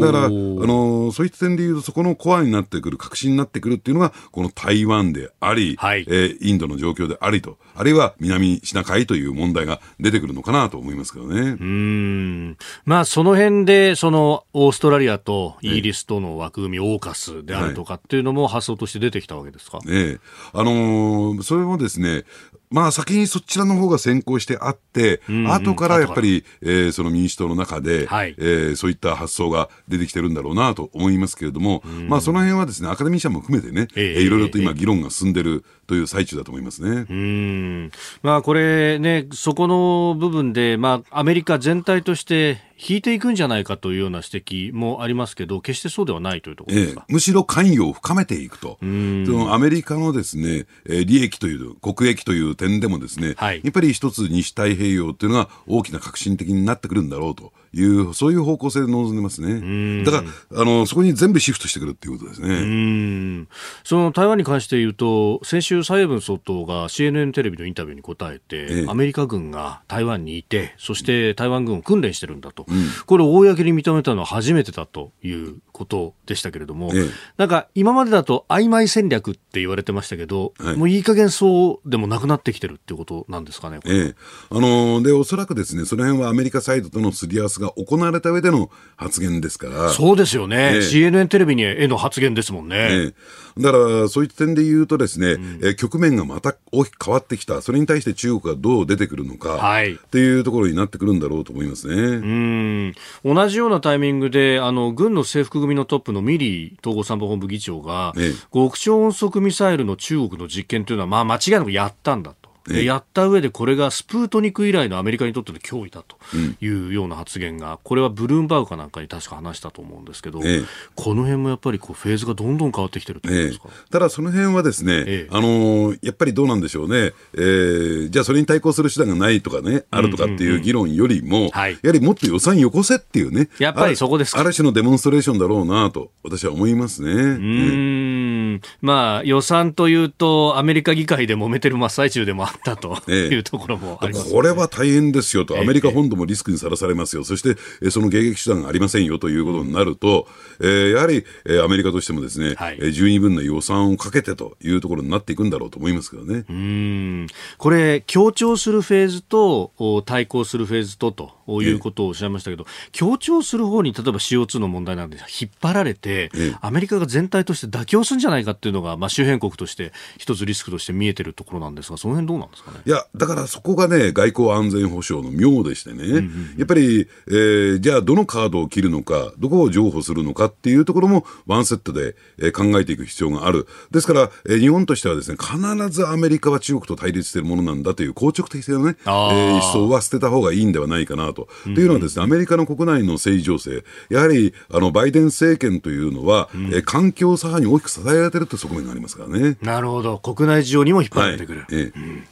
[0.00, 11.56] だから、あのそういった点でいうと、そこのコアになってくる、核心になってくるっていうのが、この台湾であり、はい、えー、インドの状況でありと、あるいは南シナ海という問題が出てくるのかなと思いますけどね。
[11.58, 12.56] うん。
[12.84, 19.80] まあ、その辺で、その、オーストラリアとイギリスとの枠組、オーカスであるとかっていうのも発想として出てきたわけですか？
[19.88, 20.20] ええ。
[20.52, 22.24] あのー、それもですね、
[22.70, 37.06] まあ、先にそちらの方が先行してあって、うんうん、後からやっぱり、えー、その民主党の中で、はい、えー、そういった発想が出てきてるんだろうなと思いますけれども、まあ、その辺はですね、アカデミー社も含めてね、えー、いろいろと今議論が進んでるという最中だと思いますね。
[37.08, 37.90] うん。
[38.22, 60.04] まあ、これね、そこの部分で、まあ、アメリカ全体として引いていくんじゃないかというような指摘もありますけど、決してそうではないというところですか、えむしろ関与を深めていくと、そのアメリカのですね、え利益という、国益という点でもですね、はい、やっぱり一つ西太平洋というのが大きな革新的になってくるんだろうという、そういう方向性で臨んでますね。
[60.04, 63.46] だから、あの、そこに全部シフトしてくるっていうことですね。
[63.84, 72.66] その台湾に関して言うと、先週、蔡英文総統が CNN テレビのインタビューに答えて、えアメリカ軍が台湾にいて、そして台湾軍を訓練してるんだと。
[73.06, 84.14] これを公に認めたのは初めてだということでしたけれども、ええ、なんか今までだと曖昧戦略って言われてましたけど、はい、もういい加減そうでもなくなってきてるっていうことなんですかね、ええ、
[84.50, 89.88] あのー、でおそらくですねその辺はアメリカサイドとのすり合わせが行われた上での発言ですから。
[89.90, 92.76] そうですよね、ええ、CNN テレビにへの発言ですもんね。
[92.76, 93.14] ええ。
[93.58, 101.94] だからそういった点で言うとですね、うん、え局面がまた大きく変わってきた、それに対して中国がどう出てくるのか、はい、っていうところになってくるんだろうと思いますね。
[101.94, 102.94] うん。
[103.24, 112.45] 同じようなタイミングで、あの軍の制服組のトップのミリー統合参謀本部議長が、ええ、極超音速ミサイルの中国の実験というのは、まあ、間違いなくやったんだと。
[112.68, 116.16] でやった上でこれがスプートニク以来のアメリカにとっての脅威だと
[116.60, 120.64] いうような発言が、これはブルームバーグかなんかに確か話したと思うんですけど、ええ、
[120.94, 137.12] この辺もやっぱりこうフェーズがどんどん変わってきてると思うんですか、え、ただその辺はですね、あのー、やっぱりどうなんでしょうね、えー、じゃあそれに対抗する手段がないとかね、あるとかっていう議論よりも、やはりもっと予算よこせっていうね、やっぱりそこですある種のデモンストレーションだろうなと、私は思いますね。
[137.12, 142.98] うん、まあ予算というと、アメリカ議会で揉めてる真っ最中でもあったと。
[143.08, 143.34] ええ。
[143.34, 150.26] いうところもあります、ね、これは大変ですよと、アメリカ本土もリスクにさらされますよ、そしてえその迎撃手段がありませんよということになると、
[150.60, 156.44] えー、やはり、えー、アメリカとしてもですね、はい、十二分な予算をかけてというところになっていくんだろうと思いますけどね。
[156.48, 157.26] うん。
[157.58, 161.32] これ、強調するフェーズと対抗するフェーズとと
[161.62, 172.78] いうことをおっしゃいましたけど、ええ、強調する方に例えば CO2 の問題なんで引っ張られて、え、アメリカが全体として妥協するんじゃないかっていうのが、まあ、周辺国として一つリスクとして見えてるところなんですが、その辺どうなんですかね。
[172.84, 183.66] いや、だからそこがね、外交安全保障の妙でしてね、うんうんうん、やっぱり、えー、じゃあどのカードを切るのか、どこを譲歩するのかっていうところもワンセットで、えー、考えていく必要がある。
[183.90, 185.58] ですから、えー、日本としてはですね、必
[185.90, 191.48] ずアメリカは中国と対立しているものなんだという硬直的性のね、えー、思想は捨てた方がいいんではないかなと。
[191.64, 199.56] と、いうのはですね、アメリカの国内の政治情勢、やはり、あの、バイデン政権というのは、うん、えー、環境左派に大きく支えられているという側面がありますからね。
[199.62, 200.18] なるほど。
[200.18, 201.60] 国内事情にも引っ張られてくる。
[201.60, 202.24] はいええうん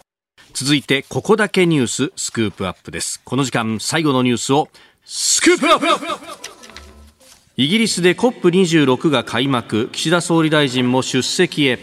[0.55, 3.21] 続いて、ここだけニューススクープアップです。
[3.25, 4.69] この時間、最後のニュースを、
[5.05, 5.87] スクープアップ
[7.57, 11.81] イギリスで COP26 が開幕、岸田総理大臣も出席へ。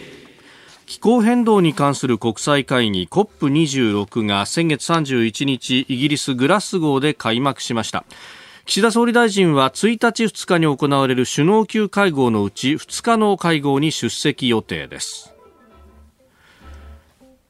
[0.86, 8.06] 気候変動に関する国際会議 COP26 が先月31日、イギリスグラスゴーで開幕しました。
[8.64, 15.31] 岸田総理大臣は1日2日に行われる首脳級会合のうち2日の会合に出席予定です。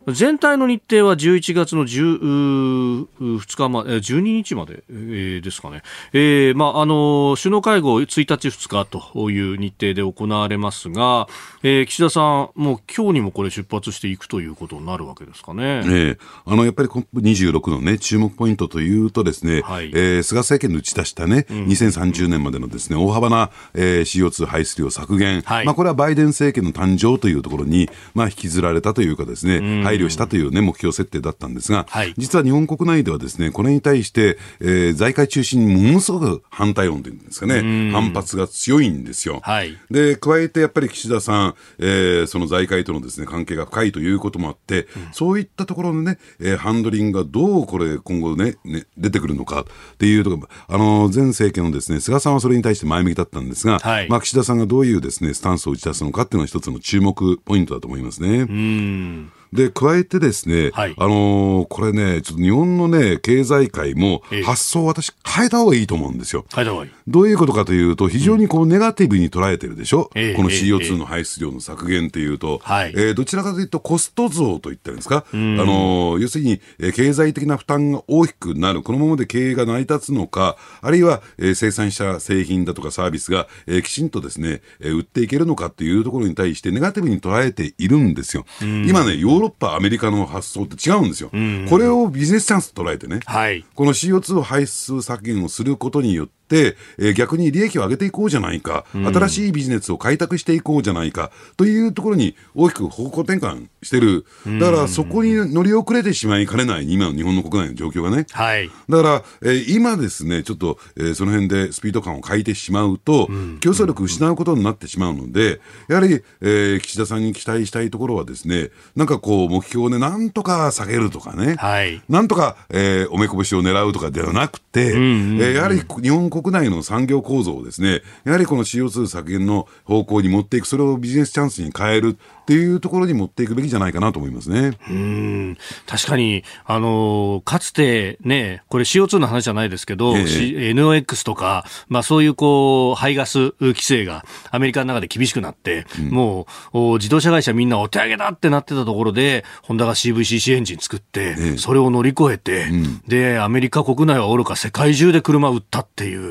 [0.09, 5.82] 全体の日程は11月の2日まで、12日まで、えー、ですかね。
[6.12, 11.28] えー、まあ、あの、首脳会合1日2日という日程で行われますが、
[11.62, 15.82] えー、岸田さん、もう今日にもこれ出発していくということになるわけですかね。
[15.86, 39.40] えあの、やっぱり COP26 のね、注目ポイントというとですね、はい、えー、菅政権の打ち出したね、うん、2030年までのですね、大幅な、えー、CO2 排出量削減、はい、まあ、これはバイデン政権の誕生というところに、まあ、引きずられたというかですね、うん配慮したという、ね、目標設定だったんですが、はい、実は日本国内ではですねこれに対して、えー、財界中心にものすごく反対論というんですかね、反発が強いんですよ。
[39.43, 49.64] はい、で加えてやっぱり岸田さん、えー、その財界とのです、ね、関係が深いということもあって、うん、そういったところのね、えー、ハンドリングがどうこれ今後ね、ね出てくるのかっ
[49.99, 58.28] ていうところ、あの前政権のですね菅さんはそれに対して前向きだったんですが、はい、まあ、岸田さんがどういうですねスタンスを打ち出すのかっていうのは一つの注目ポイントだと思いますね。
[58.40, 66.44] うんで、加えてですね、はい、あのー、これね、ちょっと日本のね、経済界も発想を私変えた方がいいと思うんですよ。
[66.55, 66.92] 変えた方がいい。
[67.09, 88.44] どういうことかというと、非常にこうネガティブに捉えてるでしょ、うん、この CO2 の排出量の削減っていうと、ええー、どちらかというとコスト増といったんですか、あのー、要するに、えー、経済的な負担が大きくなる、このままで経営が成り立つのか、あるいは、えー、生産した製品だとかサービスが、えー、きちんとですね、えー、売っていけるのかっていうところに対してネガティブに捉えているんですよ。
[88.61, 91.30] 今ね、ヨーロッパ、アメリカの発想って違うんですよ。
[91.68, 104.24] これをビジネスチャンスと捉えてね、はい、この CO2 排出削減をすることによって、、えー、逆に利益を上げていこうじゃないか、うん、新しいビジネスを開拓していこうじゃないかというところに大きく方向転換してる、
[104.61, 108.26] だからそこに乗り遅れてしまいかねない、今の日本の国内の状況がね。
[108.30, 134.72] はい、だから、えー、今ですね、ちょっと、えー、その辺でスピード感を欠いてしまうと、うん、競争力を失うことになってしまうので、やはり、えー、岸田さんに期待したいところはですね、なんかこう、目標をね、なんとか下げるとかね、はい、なんとか、えー、おめこぼしを狙うとかではなくて、うんうんうん、えー、やはり日本国内の産業構造をですね、やはりこの CO2 削減の方向に持っていく、それをビジネスチャンスに変えるっていうところに持っていくべきじゃないかなと思いますね。
[134.90, 156.21] うん確かに、あのかつてね、これ CO2 の話じゃないですけど、えー、NOx とか、まあそういうこう、排ガス規制がアメリカの中で厳しくなって、うん、もう自動車会社みんなお手上げだってなってたところで、ホンダが CVCC エンジン作って、えー、それを乗り越えて、うん、で、アメリカ国内はおろか世界中で車売ったっていう。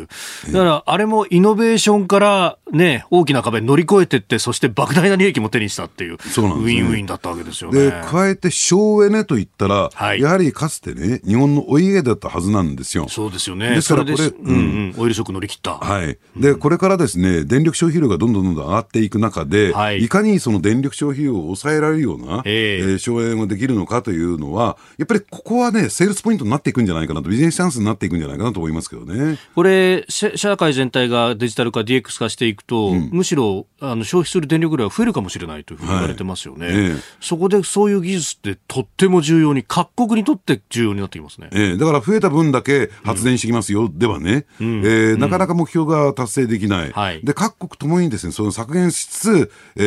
[0.51, 7.79] だからあれもイノベーションからね、大きな壁乗り越えてって、そして莫大な利益も手にしたっていう、そうなんですね、ウィンウィンだったわけですよね。
[7.79, 13.07] で、加えて省エネといったら、はい、やはりかつてね、日本のお家だったはずなんですよ。
[13.09, 13.69] そうですよね。
[13.71, 15.77] ですからこれ、うん、うん、オイルショック乗り切った。
[15.77, 16.17] はい。
[16.37, 29.37] で、これからですね、電力消費量がどんどんどんどん上がっていく中で、はい、いかにその電力消費量を抑えられるような、えー、えー、省エネができるのかというのは、やっぱりここはね、セールスポイントになっていくんじゃないかなと、ビジネスチャンスになっていくんじゃないかなと思いますけどね。
[29.55, 49.81] これ、社会全体がデジタル化、DX 化していくと、うん、むしろあの消費する電力量が増えるかもしれないというふうに言われてますよね、はいええ、そこでそういう技術ってとっても重要に、各国にとって重要になってきますね、ええ、だから増えた分だけ発電してきますよ、うん、ではね、うん、えー、なかなか目標が達成できない、はい、で各国ともにですねその削減しつつ、え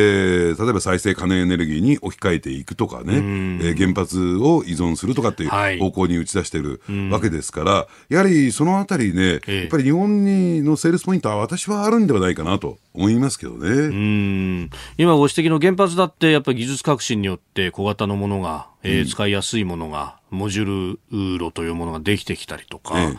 [0.55, 13.69] ー、例えば再生可能エネルギーに置き換えていくとかね、うん、えー、原発を依存するとかっていう方向に打ち出してるわけですから、やはりそのあたりね、やっぱり日本にのセールスポイントは私はあるんではないかなと思いますけどね。
[13.69, 23.17] うん今ご指摘の原発だってやっぱり技術革新によって小型のものがえー、使いやすいものが、モジュール路というものができてきたりとか、ええ、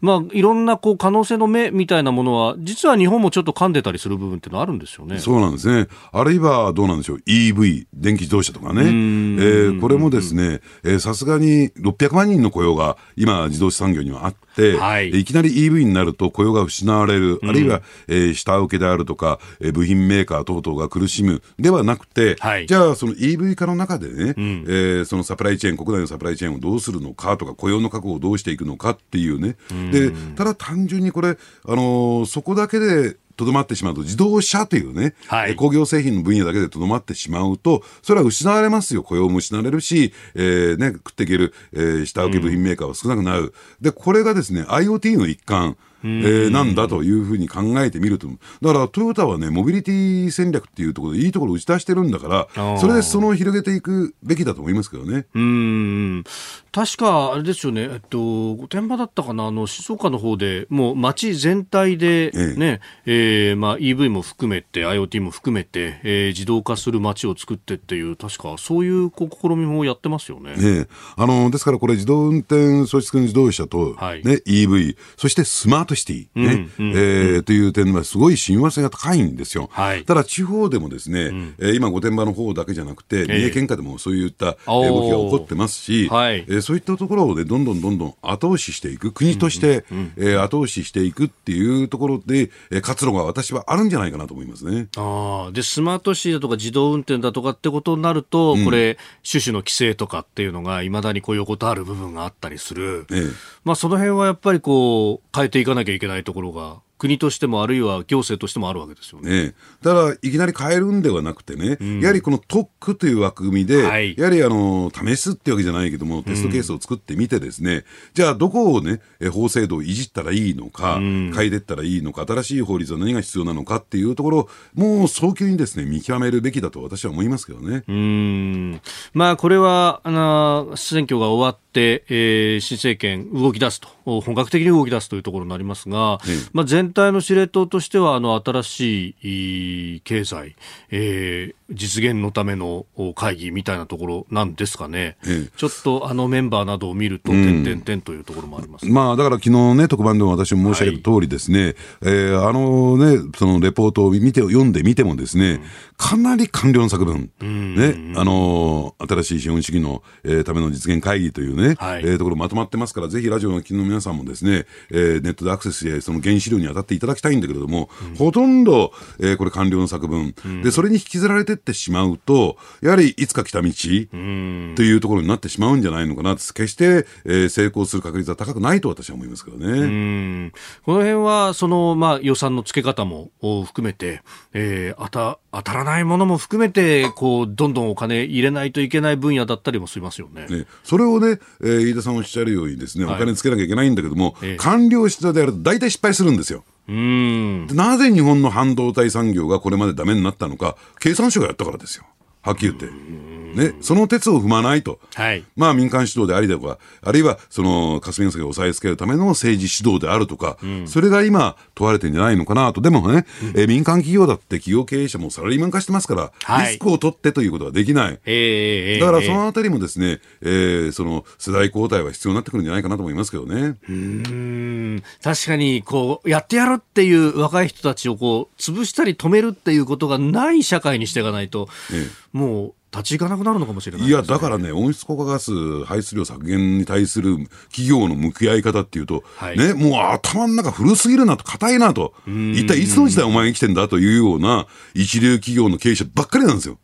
[0.00, 5.18] まあ、いろんなこう可能性の目みたいなものは、実は日本もちょっと噛んでたりする部分っていうのはあるんですよね。
[5.18, 5.88] そうなんですね。
[6.12, 10.60] あるいはどうなんでしょう、EV、電気自動車とかね、えー、これもですね、
[10.98, 21.42] さすがに600万人の雇用が今、自動車産業にはあって、はい、いきなり EV になると雇用が失われる、あるいは、えー、下請けであるとか、えー、部品メーカー等々が苦しむ。
[21.58, 29.56] ではなくて、はい、じゃあ、その EV 化の中でね、うん、えーそのサプライチェーン、国内のサプライチェーンをどうするのかとか、雇用の確保をどうしていくのかっていうね、
[29.92, 31.34] でただ単純にこれ、あ
[31.70, 39.02] のー、そこだけでとどまってしまうと、自動車というね、はい、工業製品の分野だけでとどまってしまうと、それは失われますよ。
[39.02, 43.42] 雇用も失われるし、えー、ね、食っていける、えー、下請け部品メーカーは少なくなる。
[43.42, 48.28] うん、で、これがですね、IoT の一環、えー、なんだというふうに考えてみると、
[48.62, 55.26] だからトヨタはね、モビリティ戦略っていうところでいいところを打ち出してるんだから、それでその広げていくべきだと思いますけどね。
[55.34, 56.24] うん。
[56.72, 58.18] 確か、あれですよね、えっと、
[58.54, 63.16] 御殿場だったかな、あの静岡の方で、もう街全体でね、え。
[63.16, 70.56] ええー、まあ、EV も含めて、IoT も含めて、えー、自動化する街を作ってっていう、確かそういう試みもやってますよね。
[70.56, 70.86] ね
[71.16, 79.68] あのですからこれ、自動運転装置付自動車と、はい、ね、EV、そしてスマートシティ、ねうんうん、えー、という点はすごい親和性が高いんですよ。
[79.72, 94.88] はい、ただ地方でもですね、うん、えー、今御殿場の方だけじゃなくて、三重県下でもそういった動きが起こってますし、はい、えー、そういったところをね、どんどんどんどん後押ししていく、国として、うんうん、えー、後押ししていくっていうところで、えー、活路が私はあるんじゃないかなと思いますね。
[94.96, 103.06] あで、スマートシーだとか自動運転だとかってことになると、うん、これ、種々の規制とかっていうのがいまだにこう横たわる部分があったりする。
[103.12, 103.22] ええ、
[103.64, 109.46] まあその辺はやっぱりこう、変えていかなきゃいけないところが国としてもあるいは行政としてもあるわけですよね。
[109.46, 117.84] ねただ、いきなり変えるんではなくてね、うん、やはりこの特区という枠組みで、はい、やはりあの試すってわけじゃないけども、テストケースを作ってみてですね、うん、
[118.14, 119.00] じゃあどこをね、
[119.32, 127.84] 法制度をいじったらいいのか、うん、変えていったらいいのか、新しい法律は何が必要なのかっていうところもう早急にですね、見極めるべきだと私は思いますけどね。
[127.88, 128.80] うん。
[129.14, 136.18] まあ、これは、あの、選挙が終わって、えー、新政権動き出すと、本格的に動き出すというところになりますが、
[136.52, 140.54] まあ、全体の司令塔としては、あの、新しい経済、
[140.90, 145.16] えー、実現のための会議みたいなところなんですかね。
[145.56, 155.62] ちょっとあのメンバーなどを見ると、点々点というところもあります、ね、まあ、だから昨日ね、特番でも私も申し上げた通りですね、はい、えー、あのね、そのレポートを見て、読んでみてもですね、うん、
[155.96, 180.52] かなり官僚の作文、ね、あの新しい資本主義の、えー、ための実現会議というね、はい、えー、ところまとまってますから、ぜひラジオの昨日の皆さんもですね、えー、ネットでアクセスして、その原資料に当たっていただきたいんだけれども、うん、ほとんど、えー、これ官僚の作文、うん、で、それに引きずられてってしまうと、やはりいつか来た道というところになってしまうんじゃないのかな、決して、えー、成功する確率は高くないと私は思いますけどね。
[180.84, 190.46] この辺は、その、まあ、予算の付け方も含めて、えー、あた、当たらないものも含めて、こう、どんどんお金入れないといけない分野だったりもしますよね。
[190.48, 196.64] ねそれをね、えー、飯田さんおっしゃるようにですね、お金つけなきゃいけないんだけども、はい、官僚室でやると大体失敗するんですよ。
[196.88, 202.04] うんなぜ日本の半導体産業がこれまでダメになったのか、経産省がやったからですよ。
[202.46, 203.26] はっきり言って。
[203.56, 212.82] ね、その鉄を踏まないと、はい、まあ民間主導でありだとか、あるいはその霞が関を押さえつけるための政治主導であるとか、うん、それが今問われてんじゃないのかなと。
[212.82, 218.20] でもね、うん、え民間企業だって企業経営者もサラリーマン化してますから、はい、リスクを取ってということはできない。
[218.26, 223.76] えー、だからそのあたりもですね、えー、その世代交代は必要になってくるんじゃないかなと思いますけどね。
[223.88, 225.02] うん。
[225.22, 237.36] 確かに、こう、やってやるっていう若い人たちをこう、潰したり止めるっていうことがない社会にしていかないと、えー、もう、立ち行かなくなるのかもしれない、ね、いや、だからね、温室効果ガス排出量削減に対する
[237.68, 246.78] 企業の向き合い方っていうと、はい、ね、もう頭の中古すぎるなと、硬いなと、一体いつの時代お前が生きてんだというような一流企業の経営者ばっかりなんですよ。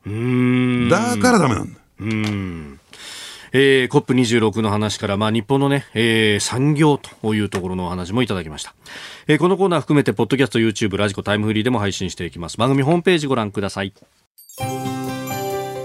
[0.91, 1.81] だからダメなんだ。
[2.01, 2.79] うん
[3.55, 8.75] えー、COP26 の話から、まあ、日本のね、えー、産業というところのお話もいただきました。
[9.29, 12.57] えー、このコーナー含めて、ポッドキャスト、YouTube、ラジコ、タイムフリーでも配信していきます。
[12.57, 13.93] 番組ホームページご覧ください。